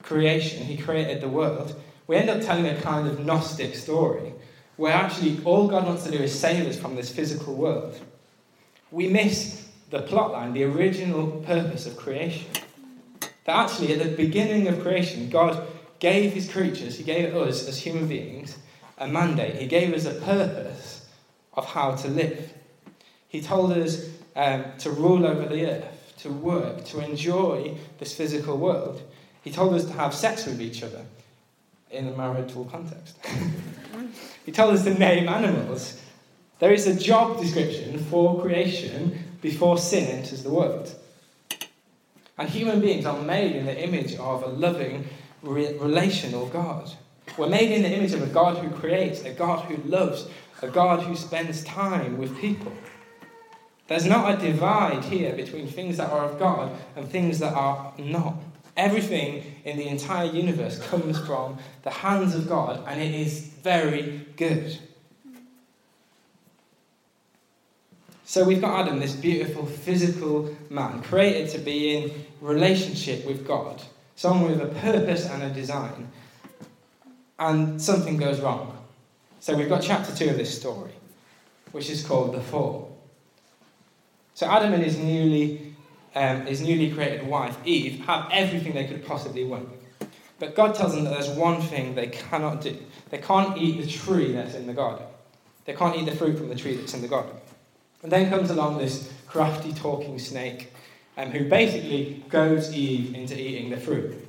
creation, 0.03 0.65
He 0.65 0.77
created 0.77 1.21
the 1.21 1.29
world, 1.29 1.81
we 2.09 2.17
end 2.17 2.29
up 2.29 2.43
telling 2.43 2.67
a 2.67 2.81
kind 2.81 3.07
of 3.07 3.25
Gnostic 3.25 3.77
story 3.77 4.33
where 4.77 4.93
actually 4.93 5.41
all 5.45 5.69
God 5.69 5.87
wants 5.87 6.03
to 6.03 6.11
do 6.11 6.19
is 6.19 6.37
save 6.37 6.67
us 6.67 6.77
from 6.77 6.97
this 6.97 7.13
physical 7.13 7.55
world. 7.55 7.97
We 8.91 9.09
miss 9.09 9.69
the 9.91 10.03
plotline, 10.03 10.53
the 10.53 10.65
original 10.65 11.31
purpose 11.47 11.87
of 11.87 11.97
creation. 11.97 12.51
That 13.45 13.57
actually, 13.71 13.93
at 13.93 14.01
the 14.01 14.17
beginning 14.17 14.67
of 14.67 14.83
creation, 14.83 15.31
God 15.31 15.65
gave 16.01 16.33
his 16.33 16.51
creatures, 16.51 16.97
he 16.97 17.05
gave 17.05 17.37
us 17.37 17.69
as 17.69 17.79
human 17.79 18.09
beings 18.09 18.57
a 18.99 19.09
mandate. 19.09 19.57
He 19.57 19.67
gave 19.67 19.95
us 19.95 20.05
a 20.05 20.15
purpose 20.15 21.09
of 21.55 21.67
how 21.67 21.95
to 21.97 22.09
live. 22.09 22.53
He 23.29 23.41
told 23.41 23.73
us 23.73 24.09
um, 24.37 24.65
to 24.79 24.91
rule 24.91 25.27
over 25.27 25.47
the 25.47 25.67
earth, 25.67 26.15
to 26.19 26.31
work, 26.31 26.85
to 26.87 27.01
enjoy 27.01 27.77
this 27.99 28.15
physical 28.15 28.57
world. 28.57 29.03
He 29.43 29.51
told 29.51 29.75
us 29.75 29.85
to 29.85 29.93
have 29.93 30.15
sex 30.15 30.47
with 30.47 30.61
each 30.61 30.83
other 30.83 31.05
in 31.91 32.09
a 32.09 32.17
marital 32.17 32.65
context. 32.67 33.17
he 34.47 34.53
told 34.53 34.75
us 34.75 34.85
to 34.85 34.95
name 34.95 35.29
animals. 35.29 36.01
There 36.59 36.73
is 36.73 36.87
a 36.87 36.99
job 36.99 37.41
description 37.41 37.99
for 37.99 38.41
creation 38.41 39.37
before 39.41 39.79
sin 39.79 40.05
enters 40.05 40.43
the 40.43 40.51
world. 40.51 40.95
And 42.37 42.49
human 42.49 42.81
beings 42.81 43.05
are 43.05 43.21
made 43.21 43.57
in 43.57 43.67
the 43.67 43.83
image 43.83 44.15
of 44.17 44.43
a 44.43 44.49
loving, 44.49 45.09
re- 45.43 45.77
relational 45.79 46.47
God. 46.47 46.91
We're 47.37 47.49
made 47.49 47.71
in 47.71 47.83
the 47.83 47.91
image 47.91 48.13
of 48.13 48.23
a 48.23 48.27
God 48.27 48.59
who 48.59 48.71
creates, 48.71 49.23
a 49.25 49.33
God 49.33 49.65
who 49.67 49.77
loves, 49.89 50.27
a 50.63 50.69
God 50.69 51.03
who 51.03 51.15
spends 51.15 51.63
time 51.65 52.19
with 52.19 52.37
people. 52.39 52.73
There's 53.87 54.07
not 54.07 54.35
a 54.35 54.47
divide 54.47 55.05
here 55.05 55.35
between 55.35 55.67
things 55.67 55.97
that 55.97 56.11
are 56.11 56.25
of 56.25 56.39
God 56.39 56.77
and 56.95 57.09
things 57.09 57.39
that 57.39 57.55
are 57.55 57.93
not. 57.99 58.35
Everything 58.77 59.43
in 59.65 59.77
the 59.77 59.89
entire 59.89 60.27
universe 60.27 60.79
comes 60.79 61.19
from 61.19 61.59
the 61.83 61.91
hands 61.91 62.35
of 62.35 62.49
God, 62.49 62.85
and 62.87 63.01
it 63.01 63.15
is 63.15 63.41
very 63.63 64.27
good. 64.37 64.79
So 68.25 68.45
we've 68.45 68.61
got 68.61 68.87
Adam, 68.87 69.01
this 69.01 69.17
beautiful 69.17 69.65
physical 69.65 70.55
man, 70.69 71.03
created 71.03 71.49
to 71.53 71.59
be 71.59 71.97
in 71.97 72.25
relationship 72.43 73.27
with 73.27 73.47
God, 73.47 73.81
someone 74.17 74.51
with 74.51 74.61
a 74.61 74.75
purpose 74.81 75.27
and 75.27 75.43
a 75.43 75.49
design. 75.49 76.13
And 77.39 77.81
something 77.81 78.17
goes 78.17 78.41
wrong. 78.41 78.77
So 79.41 79.57
we've 79.57 79.69
got 79.69 79.83
chapter 79.83 80.15
two 80.15 80.31
of 80.31 80.37
this 80.37 80.59
story, 80.59 80.93
which 81.73 81.89
is 81.89 82.05
called 82.05 82.35
the 82.35 82.41
fall. 82.41 82.99
So 84.35 84.47
Adam 84.47 84.73
and 84.73 84.83
his 84.83 84.99
newly, 84.99 85.75
um, 86.15 86.47
his 86.47 86.61
newly 86.61 86.91
created 86.91 87.27
wife, 87.27 87.57
Eve, 87.65 88.01
have 88.07 88.29
everything 88.33 88.75
they 88.75 88.87
could 88.87 89.05
possibly 89.05 89.45
want. 89.45 89.69
But 90.39 90.55
God 90.55 90.75
tells 90.75 90.95
them 90.95 91.05
that 91.05 91.11
there's 91.11 91.31
one 91.31 91.61
thing 91.61 91.95
they 91.95 92.09
cannot 92.09 92.61
do. 92.61 92.77
They 93.11 93.19
can't 93.19 93.57
eat 93.59 93.81
the 93.81 93.91
tree 93.91 94.33
that's 94.33 94.55
in 94.55 94.67
the 94.67 94.75
garden. 94.75 95.07
They 95.65 95.75
can't 95.75 95.97
eat 95.97 96.07
the 96.07 96.17
fruit 96.17 96.39
from 96.39 96.49
the 96.49 96.55
tree 96.55 96.77
that's 96.77 96.95
in 96.95 97.03
the 97.03 97.09
garden. 97.09 97.35
And 98.03 98.13
then 98.13 98.31
comes 98.31 98.51
along 98.51 98.79
this 98.79 99.13
crafty 99.27 99.73
talking 99.73 100.19
snake 100.19 100.73
um, 101.17 101.31
who 101.31 101.49
basically 101.49 102.25
goads 102.29 102.73
Eve 102.73 103.15
into 103.15 103.39
eating 103.39 103.71
the 103.71 103.77
fruit. 103.77 104.28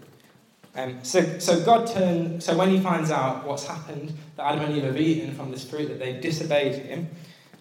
Um, 0.76 1.04
so, 1.04 1.40
so 1.40 1.64
God 1.64 1.90
so 1.90 2.58
when 2.58 2.70
he 2.70 2.80
finds 2.80 3.12
out 3.12 3.46
what's 3.46 3.66
happened, 3.66 4.14
that 4.38 4.46
Adam 4.46 4.66
and 4.66 4.78
Eve 4.78 4.84
have 4.84 4.98
eaten 4.98 5.34
from 5.34 5.52
this 5.52 5.68
fruit, 5.68 5.88
that 5.88 6.00
they've 6.00 6.22
disobeyed 6.22 6.76
him, 6.76 7.10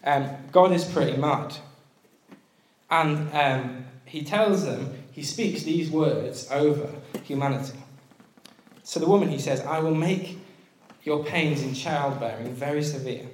um, 0.05 0.29
God 0.53 0.73
is 0.73 0.85
pretty 0.85 1.17
mad. 1.17 1.57
And 2.91 3.33
um, 3.35 3.85
he 4.05 4.23
tells 4.23 4.65
them, 4.65 4.95
he 5.13 5.23
speaks 5.23 5.63
these 5.63 5.91
words 5.91 6.49
over 6.51 6.91
humanity. 7.25 7.79
So 8.85 9.01
the 9.01 9.09
woman, 9.09 9.29
he 9.29 9.39
says, 9.39 9.61
I 9.63 9.81
will 9.81 9.95
make 9.95 10.39
your 11.03 11.25
pains 11.25 11.63
in 11.63 11.75
childbearing 11.75 12.55
very 12.55 12.83
severe. 12.83 13.27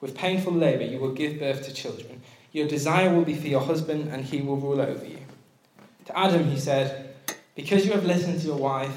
With 0.00 0.16
painful 0.16 0.52
labour, 0.52 0.84
you 0.84 0.98
will 0.98 1.12
give 1.12 1.38
birth 1.38 1.64
to 1.64 1.72
children. 1.72 2.22
Your 2.52 2.66
desire 2.66 3.14
will 3.14 3.24
be 3.24 3.34
for 3.34 3.48
your 3.48 3.60
husband, 3.60 4.08
and 4.08 4.24
he 4.24 4.40
will 4.40 4.56
rule 4.56 4.80
over 4.80 5.04
you. 5.04 5.18
To 6.06 6.18
Adam, 6.18 6.44
he 6.44 6.58
said, 6.58 7.14
Because 7.54 7.84
you 7.84 7.92
have 7.92 8.04
listened 8.04 8.40
to 8.40 8.46
your 8.46 8.56
wife 8.56 8.96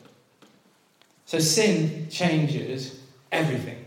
So 1.31 1.39
sin 1.39 2.07
changes 2.09 2.99
everything. 3.31 3.85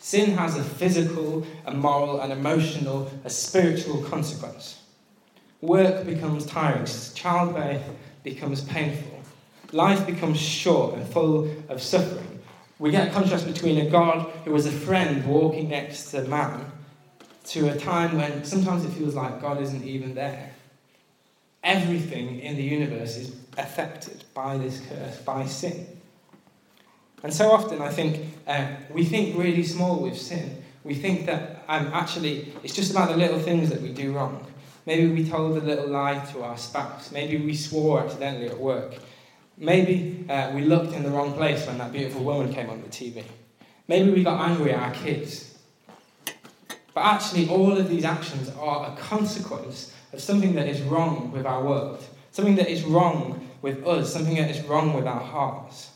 Sin 0.00 0.32
has 0.32 0.58
a 0.58 0.62
physical, 0.62 1.46
a 1.64 1.72
moral, 1.72 2.20
an 2.20 2.30
emotional, 2.30 3.10
a 3.24 3.30
spiritual 3.30 4.02
consequence. 4.02 4.82
Work 5.62 6.04
becomes 6.04 6.44
tiring, 6.44 6.84
childbirth 7.14 7.82
becomes 8.22 8.60
painful, 8.64 9.18
life 9.72 10.04
becomes 10.04 10.38
short 10.38 10.96
and 10.96 11.08
full 11.08 11.50
of 11.70 11.80
suffering. 11.80 12.42
We 12.78 12.90
get 12.90 13.08
a 13.08 13.10
contrast 13.12 13.46
between 13.46 13.86
a 13.86 13.88
God 13.88 14.30
who 14.44 14.50
was 14.50 14.66
a 14.66 14.70
friend 14.70 15.26
walking 15.26 15.70
next 15.70 16.10
to 16.10 16.24
man 16.24 16.70
to 17.46 17.70
a 17.70 17.78
time 17.78 18.18
when 18.18 18.44
sometimes 18.44 18.84
it 18.84 18.90
feels 18.90 19.14
like 19.14 19.40
God 19.40 19.58
isn't 19.62 19.84
even 19.84 20.14
there. 20.14 20.52
Everything 21.62 22.40
in 22.40 22.56
the 22.56 22.62
universe 22.62 23.16
is 23.16 23.34
affected 23.56 24.24
by 24.34 24.58
this 24.58 24.82
curse, 24.86 25.16
by 25.22 25.46
sin. 25.46 25.86
And 27.24 27.32
so 27.32 27.52
often, 27.52 27.80
I 27.80 27.88
think 27.88 28.20
uh, 28.46 28.66
we 28.90 29.02
think 29.02 29.36
really 29.36 29.64
small 29.64 29.98
with 29.98 30.20
sin. 30.20 30.62
We 30.84 30.94
think 30.94 31.24
that 31.24 31.64
um, 31.68 31.86
actually 31.94 32.52
it's 32.62 32.74
just 32.74 32.90
about 32.90 33.08
the 33.08 33.16
little 33.16 33.38
things 33.38 33.70
that 33.70 33.80
we 33.80 33.94
do 33.94 34.12
wrong. 34.12 34.46
Maybe 34.84 35.06
we 35.08 35.26
told 35.26 35.56
a 35.56 35.60
little 35.62 35.88
lie 35.88 36.22
to 36.32 36.42
our 36.42 36.58
spouse. 36.58 37.10
Maybe 37.10 37.38
we 37.38 37.56
swore 37.56 38.04
accidentally 38.04 38.48
at 38.48 38.58
work. 38.58 38.96
Maybe 39.56 40.26
uh, 40.28 40.52
we 40.54 40.66
looked 40.66 40.92
in 40.92 41.02
the 41.02 41.08
wrong 41.08 41.32
place 41.32 41.66
when 41.66 41.78
that 41.78 41.92
beautiful 41.92 42.22
woman 42.22 42.52
came 42.52 42.68
on 42.68 42.82
the 42.82 42.88
TV. 42.88 43.24
Maybe 43.88 44.10
we 44.10 44.22
got 44.22 44.50
angry 44.50 44.72
at 44.72 44.82
our 44.82 44.94
kids. 44.94 45.56
But 46.92 47.00
actually, 47.00 47.48
all 47.48 47.72
of 47.72 47.88
these 47.88 48.04
actions 48.04 48.50
are 48.60 48.92
a 48.92 48.96
consequence 48.96 49.94
of 50.12 50.20
something 50.20 50.54
that 50.56 50.68
is 50.68 50.82
wrong 50.82 51.32
with 51.32 51.46
our 51.46 51.64
world, 51.64 52.04
something 52.32 52.56
that 52.56 52.68
is 52.68 52.84
wrong 52.84 53.48
with 53.62 53.86
us, 53.86 54.12
something 54.12 54.36
that 54.36 54.50
is 54.50 54.62
wrong 54.66 54.92
with 54.92 55.06
our 55.06 55.20
hearts. 55.20 55.92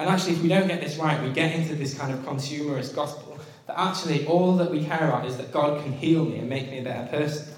And 0.00 0.08
actually, 0.08 0.32
if 0.32 0.42
we 0.42 0.48
don't 0.48 0.66
get 0.66 0.80
this 0.80 0.96
right, 0.96 1.22
we 1.22 1.30
get 1.30 1.54
into 1.54 1.74
this 1.74 1.92
kind 1.92 2.10
of 2.10 2.20
consumerist 2.20 2.94
gospel 2.94 3.38
that 3.66 3.78
actually 3.78 4.26
all 4.26 4.56
that 4.56 4.70
we 4.70 4.82
care 4.82 5.06
about 5.06 5.26
is 5.26 5.36
that 5.36 5.52
God 5.52 5.82
can 5.82 5.92
heal 5.92 6.24
me 6.24 6.38
and 6.38 6.48
make 6.48 6.70
me 6.70 6.78
a 6.78 6.82
better 6.82 7.06
person. 7.10 7.52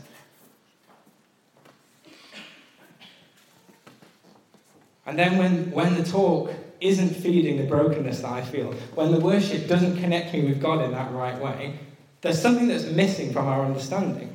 And 5.06 5.16
then 5.16 5.38
when, 5.38 5.70
when 5.70 5.94
the 5.94 6.02
talk 6.02 6.52
isn't 6.80 7.10
feeding 7.10 7.58
the 7.58 7.64
brokenness 7.64 8.22
that 8.22 8.32
I 8.32 8.42
feel, 8.42 8.72
when 8.96 9.12
the 9.12 9.20
worship 9.20 9.68
doesn't 9.68 10.00
connect 10.00 10.34
me 10.34 10.44
with 10.44 10.60
God 10.60 10.82
in 10.82 10.90
that 10.90 11.12
right 11.12 11.40
way, 11.40 11.78
there's 12.22 12.42
something 12.42 12.66
that's 12.66 12.86
missing 12.86 13.32
from 13.32 13.46
our 13.46 13.64
understanding. 13.64 14.34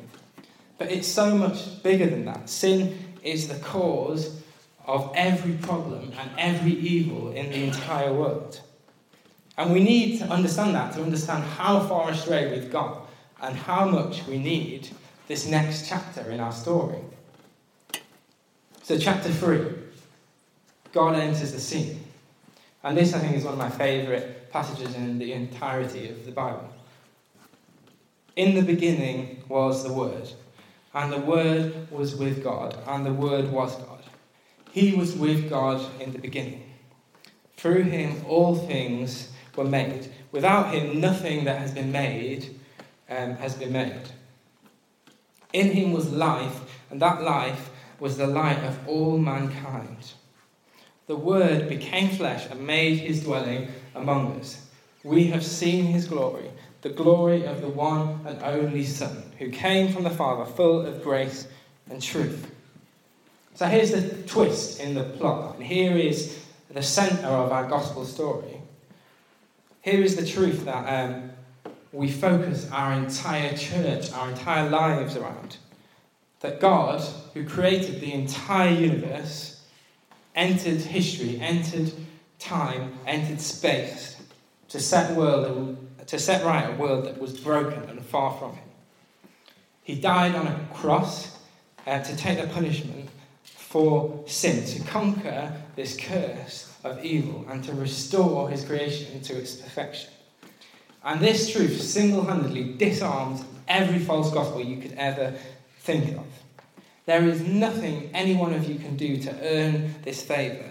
But 0.77 0.93
it's 0.93 1.09
so 1.09 1.35
much 1.35 1.83
bigger 1.83 2.05
than 2.05 2.23
that. 2.23 2.49
Sin 2.49 3.15
is 3.21 3.49
the 3.49 3.59
cause 3.59 4.41
of 4.87 5.11
every 5.15 5.53
problem 5.53 6.13
and 6.17 6.31
every 6.37 6.71
evil 6.71 7.31
in 7.31 7.49
the 7.49 7.63
entire 7.65 8.13
world. 8.13 8.61
And 9.57 9.73
we 9.73 9.83
need 9.83 10.19
to 10.19 10.25
understand 10.25 10.75
that 10.75 10.93
to 10.93 11.03
understand 11.03 11.43
how 11.43 11.81
far 11.81 12.11
astray 12.11 12.51
we've 12.51 12.71
gone 12.71 13.05
and 13.41 13.55
how 13.55 13.85
much 13.85 14.25
we 14.25 14.37
need 14.37 14.89
this 15.27 15.45
next 15.45 15.87
chapter 15.87 16.31
in 16.31 16.39
our 16.39 16.51
story. 16.51 16.99
So, 18.83 18.97
chapter 18.97 19.29
3 19.29 19.65
God 20.93 21.15
enters 21.15 21.51
the 21.51 21.59
scene. 21.59 22.03
And 22.83 22.97
this, 22.97 23.13
I 23.13 23.19
think, 23.19 23.35
is 23.35 23.43
one 23.43 23.53
of 23.53 23.59
my 23.59 23.69
favourite 23.69 24.49
passages 24.51 24.95
in 24.95 25.19
the 25.19 25.33
entirety 25.33 26.09
of 26.09 26.25
the 26.25 26.31
Bible. 26.31 26.69
In 28.35 28.55
the 28.55 28.61
beginning 28.61 29.43
was 29.49 29.83
the 29.83 29.91
Word, 29.91 30.29
and 30.93 31.11
the 31.11 31.19
Word 31.19 31.91
was 31.91 32.15
with 32.15 32.43
God, 32.43 32.77
and 32.87 33.05
the 33.05 33.13
Word 33.13 33.51
was 33.51 33.75
God. 33.75 33.96
He 34.77 34.93
was 34.93 35.15
with 35.15 35.49
God 35.49 35.81
in 35.99 36.11
the 36.11 36.19
beginning. 36.19 36.61
Through 37.55 37.85
him 37.85 38.23
all 38.27 38.53
things 38.53 39.31
were 39.55 39.63
made. 39.63 40.13
Without 40.31 40.71
him, 40.71 41.01
nothing 41.01 41.45
that 41.45 41.57
has 41.57 41.71
been 41.71 41.91
made 41.91 42.55
um, 43.09 43.37
has 43.37 43.55
been 43.55 43.73
made. 43.73 44.03
In 45.51 45.71
him 45.71 45.93
was 45.93 46.11
life, 46.11 46.59
and 46.91 47.01
that 47.01 47.23
life 47.23 47.71
was 47.99 48.17
the 48.17 48.27
light 48.27 48.63
of 48.63 48.87
all 48.87 49.17
mankind. 49.17 50.13
The 51.07 51.15
Word 51.15 51.69
became 51.69 52.09
flesh 52.09 52.45
and 52.47 52.67
made 52.67 52.99
his 52.99 53.23
dwelling 53.23 53.69
among 53.95 54.39
us. 54.39 54.67
We 55.03 55.25
have 55.29 55.43
seen 55.43 55.85
his 55.85 56.05
glory 56.05 56.51
the 56.83 56.89
glory 56.89 57.45
of 57.45 57.61
the 57.61 57.69
one 57.69 58.19
and 58.27 58.43
only 58.43 58.83
Son, 58.83 59.23
who 59.39 59.49
came 59.49 59.91
from 59.91 60.03
the 60.03 60.11
Father, 60.11 60.45
full 60.45 60.85
of 60.85 61.01
grace 61.01 61.47
and 61.89 61.99
truth. 61.99 62.51
So 63.57 63.65
here's 63.65 63.89
the 63.89 64.07
twist 64.27 64.79
in 64.79 64.93
the 64.93 65.03
plot, 65.03 65.55
and 65.55 65.63
here 65.63 65.97
is 65.97 66.37
the 66.69 66.83
centre 66.83 67.25
of 67.25 67.51
our 67.51 67.67
gospel 67.67 68.05
story. 68.05 68.61
Here 69.81 69.99
is 69.99 70.15
the 70.15 70.27
truth 70.27 70.63
that 70.65 71.09
um, 71.09 71.31
we 71.91 72.11
focus 72.11 72.69
our 72.71 72.93
entire 72.93 73.57
church, 73.57 74.13
our 74.13 74.29
entire 74.29 74.69
lives 74.69 75.15
around. 75.17 75.57
That 76.41 76.59
God, 76.59 77.01
who 77.33 77.49
created 77.49 77.99
the 77.99 78.13
entire 78.13 78.69
universe, 78.69 79.63
entered 80.35 80.81
history, 80.81 81.39
entered 81.41 81.91
time, 82.37 82.93
entered 83.07 83.41
space 83.41 84.21
to 84.69 84.79
set 84.79 85.17
world 85.17 85.83
to 86.05 86.19
set 86.19 86.45
right 86.45 86.69
a 86.69 86.73
world 86.73 87.05
that 87.05 87.19
was 87.19 87.39
broken 87.39 87.89
and 87.89 88.05
far 88.05 88.37
from 88.37 88.51
him. 88.51 88.69
He 89.81 89.95
died 89.95 90.35
on 90.35 90.45
a 90.45 90.67
cross 90.75 91.39
uh, 91.87 92.03
to 92.03 92.15
take 92.15 92.39
the 92.39 92.45
punishment 92.53 93.09
for 93.67 94.23
sin, 94.27 94.65
to 94.65 94.81
conquer 94.89 95.53
this 95.75 95.97
curse 95.97 96.73
of 96.85 97.03
evil, 97.03 97.45
and 97.49 97.61
to 97.65 97.73
restore 97.73 98.49
his 98.49 98.63
creation 98.63 99.19
to 99.19 99.37
its 99.37 99.55
perfection. 99.55 100.09
And 101.03 101.19
this 101.19 101.51
truth 101.51 101.81
single 101.81 102.23
handedly 102.23 102.75
disarms 102.75 103.43
every 103.67 103.99
false 103.99 104.31
gospel 104.31 104.61
you 104.61 104.77
could 104.81 104.93
ever 104.93 105.33
think 105.79 106.17
of. 106.17 106.25
There 107.05 107.27
is 107.27 107.41
nothing 107.41 108.09
any 108.13 108.35
one 108.35 108.53
of 108.53 108.69
you 108.69 108.79
can 108.79 108.95
do 108.95 109.17
to 109.17 109.35
earn 109.41 109.95
this 110.01 110.21
favour. 110.21 110.69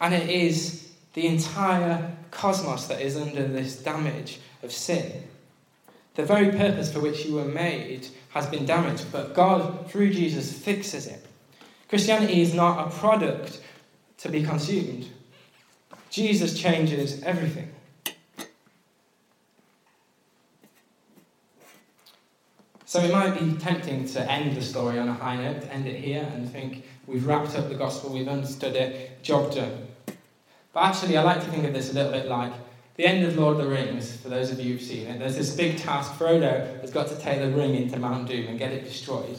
And 0.00 0.12
it 0.12 0.28
is 0.28 0.90
the 1.12 1.28
entire 1.28 2.16
cosmos 2.32 2.86
that 2.88 3.00
is 3.00 3.16
under 3.16 3.46
this 3.46 3.76
damage 3.76 4.40
of 4.64 4.72
sin. 4.72 5.22
The 6.14 6.24
very 6.24 6.50
purpose 6.50 6.92
for 6.92 6.98
which 6.98 7.24
you 7.24 7.34
were 7.34 7.44
made 7.44 8.08
has 8.34 8.46
been 8.48 8.66
damaged, 8.66 9.06
but 9.12 9.32
God, 9.32 9.88
through 9.88 10.12
Jesus, 10.12 10.52
fixes 10.52 11.06
it. 11.06 11.24
Christianity 11.88 12.42
is 12.42 12.52
not 12.52 12.88
a 12.88 12.90
product 12.90 13.60
to 14.18 14.28
be 14.28 14.42
consumed. 14.42 15.08
Jesus 16.10 16.58
changes 16.58 17.22
everything. 17.22 17.70
So 22.86 23.00
it 23.00 23.12
might 23.12 23.38
be 23.38 23.54
tempting 23.54 24.06
to 24.08 24.30
end 24.30 24.56
the 24.56 24.62
story 24.62 24.98
on 24.98 25.08
a 25.08 25.14
high 25.14 25.36
note, 25.36 25.62
end 25.70 25.86
it 25.86 25.96
here 25.96 26.28
and 26.34 26.50
think 26.50 26.84
we've 27.06 27.26
wrapped 27.26 27.56
up 27.56 27.68
the 27.68 27.74
gospel, 27.76 28.12
we've 28.12 28.28
understood 28.28 28.74
it, 28.74 29.22
job 29.22 29.54
done. 29.54 29.86
But 30.72 30.84
actually, 30.84 31.16
I 31.16 31.22
like 31.22 31.42
to 31.44 31.50
think 31.50 31.64
of 31.64 31.72
this 31.72 31.92
a 31.92 31.94
little 31.94 32.12
bit 32.12 32.26
like 32.26 32.52
the 32.96 33.06
end 33.06 33.24
of 33.24 33.36
Lord 33.36 33.56
of 33.58 33.64
the 33.64 33.68
Rings, 33.68 34.16
for 34.16 34.28
those 34.28 34.50
of 34.50 34.60
you 34.60 34.74
who've 34.74 34.82
seen 34.82 35.06
it. 35.06 35.18
There's 35.18 35.36
this 35.36 35.54
big 35.54 35.78
task. 35.78 36.12
Frodo 36.14 36.80
has 36.80 36.90
got 36.90 37.08
to 37.08 37.16
take 37.16 37.40
the 37.40 37.50
ring 37.50 37.74
into 37.74 37.98
Mount 37.98 38.28
Doom 38.28 38.46
and 38.46 38.58
get 38.58 38.72
it 38.72 38.84
destroyed. 38.84 39.38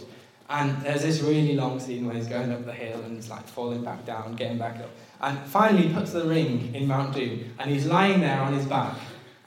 And 0.50 0.80
there's 0.82 1.02
this 1.02 1.22
really 1.22 1.56
long 1.56 1.80
scene 1.80 2.06
where 2.06 2.16
he's 2.16 2.28
going 2.28 2.52
up 2.52 2.66
the 2.66 2.74
hill 2.74 3.02
and 3.02 3.16
he's 3.16 3.30
like 3.30 3.48
falling 3.48 3.84
back 3.84 4.06
down, 4.06 4.36
getting 4.36 4.58
back 4.58 4.78
up. 4.80 4.90
And 5.22 5.40
finally, 5.40 5.88
he 5.88 5.94
puts 5.94 6.12
the 6.12 6.26
ring 6.26 6.76
in 6.76 6.88
Mount 6.88 7.16
Doom 7.16 7.54
and 7.58 7.72
he's 7.72 7.86
lying 7.86 8.20
there 8.20 8.42
on 8.42 8.54
his 8.54 8.66
back. 8.66 8.96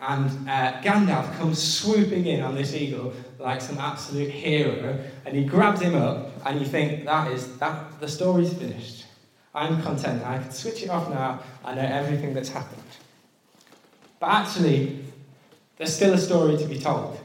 And 0.01 0.49
uh, 0.49 0.81
Gandalf 0.81 1.37
comes 1.39 1.61
swooping 1.61 2.27
in 2.27 2.41
on 2.41 2.55
this 2.55 2.75
eagle 2.75 3.13
like 3.39 3.61
some 3.61 3.79
absolute 3.79 4.31
hero, 4.31 4.99
and 5.27 5.37
he 5.37 5.45
grabs 5.45 5.81
him 5.81 5.97
up, 5.97 6.31
and 6.47 6.61
you 6.61 6.67
think 6.67 7.05
that 7.05 7.33
is 7.33 7.57
that 7.59 8.01
the 8.01 8.07
story's 8.07 8.53
finished. 8.53 9.07
I'm 9.55 9.83
content. 9.83 10.25
I 10.25 10.39
can 10.39 10.53
switch 10.53 10.85
it 10.85 10.89
off 10.89 11.11
now. 11.11 11.41
I 11.65 11.75
know 11.75 11.83
everything 11.83 12.33
that's 12.33 12.49
happened. 12.49 12.83
But 14.21 14.31
actually, 14.31 15.05
there's 15.77 15.95
still 15.95 16.15
a 16.15 16.19
story 16.19 16.57
to 16.57 16.65
be 16.67 16.79
told. 16.79 17.19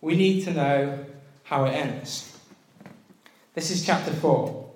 We 0.00 0.16
need 0.16 0.44
to 0.44 0.52
know 0.52 1.04
how 1.44 1.64
it 1.64 1.70
ends. 1.70 2.36
This 3.54 3.70
is 3.70 3.86
chapter 3.86 4.12
4, 4.12 4.70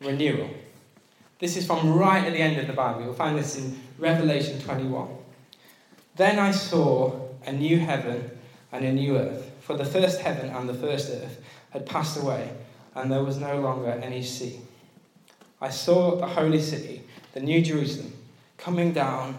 renewal. 0.00 0.48
This 1.38 1.56
is 1.56 1.66
from 1.66 1.94
right 1.94 2.24
at 2.24 2.32
the 2.32 2.38
end 2.38 2.58
of 2.58 2.68
the 2.68 2.72
Bible. 2.72 3.02
You'll 3.02 3.14
find 3.14 3.36
this 3.36 3.56
in 3.58 3.80
Revelation 3.98 4.60
21. 4.60 5.08
Then 6.14 6.38
I 6.38 6.52
saw 6.52 7.28
a 7.46 7.52
new 7.52 7.78
heaven 7.78 8.30
and 8.70 8.84
a 8.84 8.92
new 8.92 9.18
earth, 9.18 9.50
for 9.60 9.76
the 9.76 9.84
first 9.84 10.20
heaven 10.20 10.50
and 10.50 10.68
the 10.68 10.74
first 10.74 11.10
earth 11.10 11.42
had 11.70 11.84
passed 11.84 12.16
away, 12.20 12.48
and 12.94 13.10
there 13.10 13.24
was 13.24 13.38
no 13.38 13.60
longer 13.60 13.90
any 13.90 14.22
sea. 14.22 14.60
I 15.60 15.70
saw 15.70 16.16
the 16.16 16.26
holy 16.26 16.60
city, 16.60 17.02
the 17.32 17.40
new 17.40 17.60
Jerusalem, 17.60 18.12
coming 18.56 18.92
down 18.92 19.38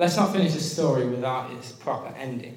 Let's 0.00 0.16
not 0.16 0.32
finish 0.32 0.54
the 0.54 0.60
story 0.60 1.06
without 1.06 1.50
its 1.50 1.72
proper 1.72 2.08
ending. 2.16 2.56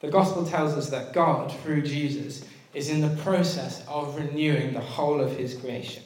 The 0.00 0.10
gospel 0.10 0.44
tells 0.44 0.72
us 0.72 0.90
that 0.90 1.12
God, 1.12 1.52
through 1.62 1.82
Jesus, 1.82 2.44
is 2.74 2.90
in 2.90 3.02
the 3.02 3.22
process 3.22 3.84
of 3.86 4.16
renewing 4.16 4.72
the 4.72 4.80
whole 4.80 5.20
of 5.20 5.36
his 5.36 5.54
creation. 5.54 6.02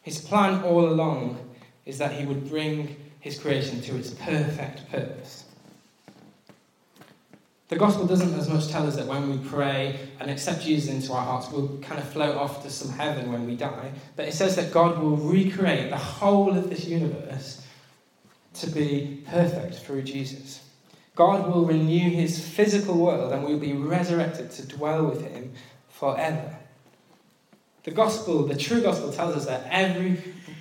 His 0.00 0.18
plan 0.22 0.64
all 0.64 0.88
along 0.88 1.36
is 1.84 1.98
that 1.98 2.12
he 2.12 2.24
would 2.24 2.48
bring 2.48 2.96
his 3.20 3.38
creation 3.38 3.82
to 3.82 3.96
its 3.98 4.08
perfect 4.08 4.90
purpose. 4.90 5.44
The 7.68 7.76
gospel 7.76 8.06
doesn't 8.06 8.32
as 8.32 8.48
much 8.48 8.68
tell 8.68 8.86
us 8.86 8.96
that 8.96 9.06
when 9.06 9.28
we 9.28 9.36
pray 9.46 9.98
and 10.18 10.30
accept 10.30 10.62
Jesus 10.62 10.88
into 10.88 11.12
our 11.12 11.26
hearts, 11.26 11.50
we'll 11.50 11.76
kind 11.82 12.00
of 12.00 12.08
float 12.08 12.36
off 12.36 12.62
to 12.62 12.70
some 12.70 12.92
heaven 12.96 13.30
when 13.30 13.46
we 13.46 13.54
die. 13.54 13.92
But 14.16 14.28
it 14.28 14.32
says 14.32 14.56
that 14.56 14.72
God 14.72 14.98
will 14.98 15.18
recreate 15.18 15.90
the 15.90 15.98
whole 15.98 16.56
of 16.56 16.70
this 16.70 16.86
universe 16.86 17.60
to 18.54 18.70
be 18.70 19.22
perfect 19.26 19.76
through 19.76 20.02
Jesus. 20.02 20.60
God 21.14 21.46
will 21.46 21.64
renew 21.64 22.10
his 22.10 22.44
physical 22.44 22.96
world 22.96 23.32
and 23.32 23.44
we'll 23.44 23.58
be 23.58 23.72
resurrected 23.72 24.50
to 24.52 24.66
dwell 24.66 25.04
with 25.04 25.26
him 25.26 25.52
forever. 25.88 26.58
The 27.84 27.90
gospel, 27.90 28.46
the 28.46 28.56
true 28.56 28.80
gospel, 28.80 29.12
tells 29.12 29.36
us 29.36 29.46
that 29.46 29.66
every 29.70 30.18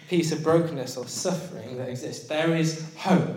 piece 0.10 0.32
of 0.32 0.44
brokenness 0.44 0.98
or 0.98 1.08
suffering 1.08 1.78
that 1.78 1.90
exists, 1.90 2.28
there 2.28 2.56
is 2.56 2.86
hope 2.98 3.36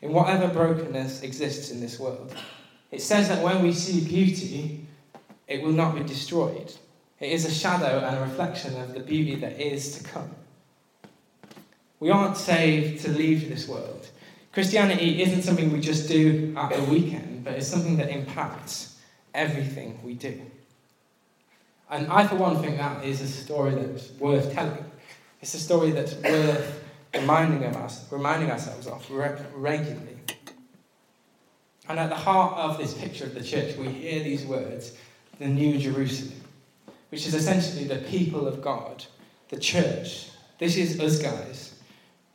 in 0.00 0.12
whatever 0.12 0.48
brokenness 0.48 1.22
exists 1.22 1.70
in 1.70 1.80
this 1.80 1.98
world. 1.98 2.34
It 2.90 3.02
says 3.02 3.28
that 3.28 3.42
when 3.42 3.62
we 3.62 3.72
see 3.72 4.06
beauty, 4.06 4.86
it 5.46 5.62
will 5.62 5.72
not 5.72 5.94
be 5.94 6.02
destroyed. 6.04 6.72
It 7.20 7.32
is 7.32 7.44
a 7.44 7.50
shadow 7.50 7.98
and 7.98 8.16
a 8.16 8.20
reflection 8.20 8.80
of 8.80 8.94
the 8.94 9.00
beauty 9.00 9.34
that 9.36 9.60
is 9.60 9.98
to 9.98 10.04
come. 10.04 10.30
We 12.00 12.10
aren't 12.10 12.36
saved 12.36 13.02
to 13.04 13.10
leave 13.10 13.48
this 13.48 13.66
world. 13.68 14.08
Christianity 14.52 15.22
isn't 15.22 15.42
something 15.42 15.72
we 15.72 15.80
just 15.80 16.08
do 16.08 16.54
at 16.56 16.74
the 16.74 16.82
weekend, 16.84 17.44
but 17.44 17.54
it's 17.54 17.66
something 17.66 17.96
that 17.98 18.08
impacts 18.08 18.98
everything 19.34 19.98
we 20.02 20.14
do. 20.14 20.40
And 21.90 22.06
I, 22.08 22.26
for 22.26 22.36
one, 22.36 22.60
think 22.60 22.76
that 22.76 23.04
is 23.04 23.20
a 23.20 23.28
story 23.28 23.74
that's 23.74 24.10
worth 24.12 24.52
telling. 24.52 24.84
It's 25.40 25.54
a 25.54 25.60
story 25.60 25.90
that's 25.90 26.14
worth 26.14 26.84
reminding, 27.14 27.64
us, 27.64 28.04
reminding 28.10 28.50
ourselves 28.50 28.86
of 28.86 29.08
regularly. 29.10 30.16
And 31.88 31.98
at 31.98 32.10
the 32.10 32.16
heart 32.16 32.58
of 32.58 32.78
this 32.78 32.94
picture 32.94 33.24
of 33.24 33.34
the 33.34 33.42
church, 33.42 33.76
we 33.76 33.88
hear 33.88 34.22
these 34.22 34.44
words 34.44 34.96
the 35.38 35.46
New 35.46 35.78
Jerusalem, 35.78 36.40
which 37.10 37.26
is 37.26 37.34
essentially 37.34 37.84
the 37.84 37.98
people 38.08 38.46
of 38.46 38.60
God, 38.60 39.04
the 39.48 39.58
church. 39.58 40.30
This 40.58 40.76
is 40.76 41.00
us 41.00 41.22
guys. 41.22 41.67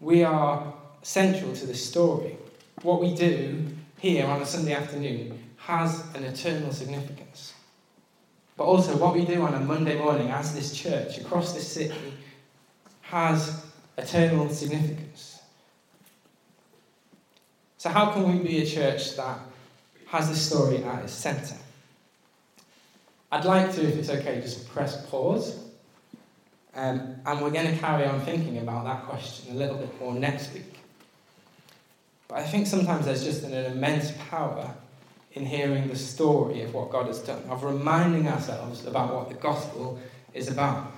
We 0.03 0.25
are 0.25 0.73
central 1.01 1.53
to 1.55 1.65
the 1.65 1.73
story. 1.73 2.37
what 2.81 2.99
we 2.99 3.15
do 3.15 3.65
here 3.99 4.25
on 4.25 4.41
a 4.41 4.45
Sunday 4.45 4.73
afternoon 4.73 5.39
has 5.55 6.03
an 6.13 6.25
eternal 6.25 6.73
significance. 6.73 7.53
But 8.57 8.65
also, 8.65 8.97
what 8.97 9.13
we 9.13 9.23
do 9.23 9.41
on 9.43 9.53
a 9.53 9.61
Monday 9.61 9.97
morning 9.97 10.27
as 10.27 10.53
this 10.53 10.75
church 10.75 11.17
across 11.19 11.53
this 11.53 11.71
city 11.71 12.13
has 13.03 13.65
eternal 13.97 14.49
significance. 14.49 15.39
So, 17.77 17.89
how 17.89 18.11
can 18.11 18.29
we 18.29 18.45
be 18.45 18.61
a 18.61 18.65
church 18.65 19.15
that 19.15 19.39
has 20.07 20.27
the 20.27 20.35
story 20.35 20.83
at 20.83 21.03
its 21.03 21.13
centre? 21.13 21.55
I'd 23.31 23.45
like 23.45 23.73
to, 23.75 23.87
if 23.87 23.95
it's 23.95 24.09
okay, 24.09 24.41
just 24.41 24.67
press 24.67 25.05
pause. 25.09 25.62
Um, 26.75 27.15
and 27.25 27.41
we're 27.41 27.51
going 27.51 27.71
to 27.71 27.77
carry 27.77 28.05
on 28.05 28.21
thinking 28.21 28.57
about 28.57 28.85
that 28.85 29.03
question 29.05 29.55
a 29.55 29.57
little 29.57 29.77
bit 29.77 29.99
more 29.99 30.13
next 30.13 30.53
week. 30.53 30.79
But 32.27 32.39
I 32.39 32.43
think 32.43 32.65
sometimes 32.65 33.05
there's 33.05 33.23
just 33.23 33.43
an 33.43 33.53
immense 33.53 34.11
power 34.29 34.73
in 35.33 35.45
hearing 35.45 35.87
the 35.87 35.95
story 35.95 36.61
of 36.61 36.73
what 36.73 36.91
God 36.91 37.07
has 37.07 37.19
done, 37.19 37.43
of 37.49 37.63
reminding 37.63 38.27
ourselves 38.27 38.85
about 38.85 39.13
what 39.13 39.29
the 39.29 39.35
gospel 39.35 39.99
is 40.33 40.47
about. 40.47 40.91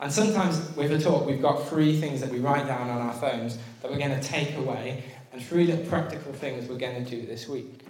And 0.00 0.12
sometimes 0.12 0.74
with 0.76 0.92
a 0.92 0.98
talk, 0.98 1.26
we've 1.26 1.42
got 1.42 1.68
three 1.68 2.00
things 2.00 2.20
that 2.20 2.30
we 2.30 2.38
write 2.38 2.66
down 2.66 2.90
on 2.90 3.00
our 3.02 3.14
phones 3.14 3.58
that 3.80 3.90
we're 3.90 3.98
going 3.98 4.18
to 4.18 4.26
take 4.26 4.56
away, 4.56 5.04
and 5.32 5.42
three 5.42 5.66
little 5.66 5.84
practical 5.86 6.32
things 6.32 6.68
we're 6.68 6.78
going 6.78 7.04
to 7.04 7.10
do 7.10 7.26
this 7.26 7.48
week. 7.48 7.80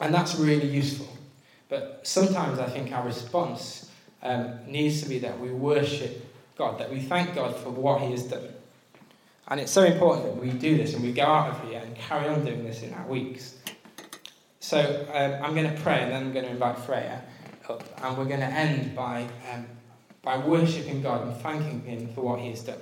And 0.00 0.14
that's 0.14 0.36
really 0.36 0.68
useful. 0.68 1.08
But 1.68 2.00
sometimes 2.02 2.58
I 2.58 2.68
think 2.68 2.92
our 2.92 3.04
response 3.04 3.90
um, 4.22 4.58
needs 4.66 5.02
to 5.02 5.08
be 5.08 5.18
that 5.20 5.38
we 5.38 5.50
worship 5.50 6.28
God, 6.56 6.78
that 6.78 6.90
we 6.90 7.00
thank 7.00 7.34
God 7.34 7.56
for 7.56 7.70
what 7.70 8.00
He 8.00 8.10
has 8.12 8.24
done. 8.24 8.48
And 9.48 9.60
it's 9.60 9.72
so 9.72 9.84
important 9.84 10.26
that 10.26 10.42
we 10.42 10.50
do 10.50 10.76
this 10.76 10.94
and 10.94 11.02
we 11.02 11.12
go 11.12 11.24
out 11.24 11.50
of 11.50 11.68
here 11.68 11.80
and 11.80 11.94
carry 11.96 12.28
on 12.28 12.44
doing 12.44 12.64
this 12.64 12.82
in 12.82 12.94
our 12.94 13.06
weeks. 13.06 13.56
So 14.60 15.06
um, 15.12 15.44
I'm 15.44 15.54
going 15.54 15.74
to 15.74 15.80
pray 15.82 16.00
and 16.02 16.12
then 16.12 16.22
I'm 16.22 16.32
going 16.32 16.44
to 16.44 16.50
invite 16.50 16.78
Freya 16.78 17.22
up. 17.68 17.82
And 18.02 18.16
we're 18.16 18.26
going 18.26 18.40
to 18.40 18.46
end 18.46 18.94
by, 18.94 19.26
um, 19.52 19.66
by 20.22 20.38
worshipping 20.38 21.02
God 21.02 21.26
and 21.26 21.36
thanking 21.38 21.82
Him 21.82 22.08
for 22.14 22.22
what 22.22 22.40
He 22.40 22.50
has 22.50 22.62
done. 22.62 22.78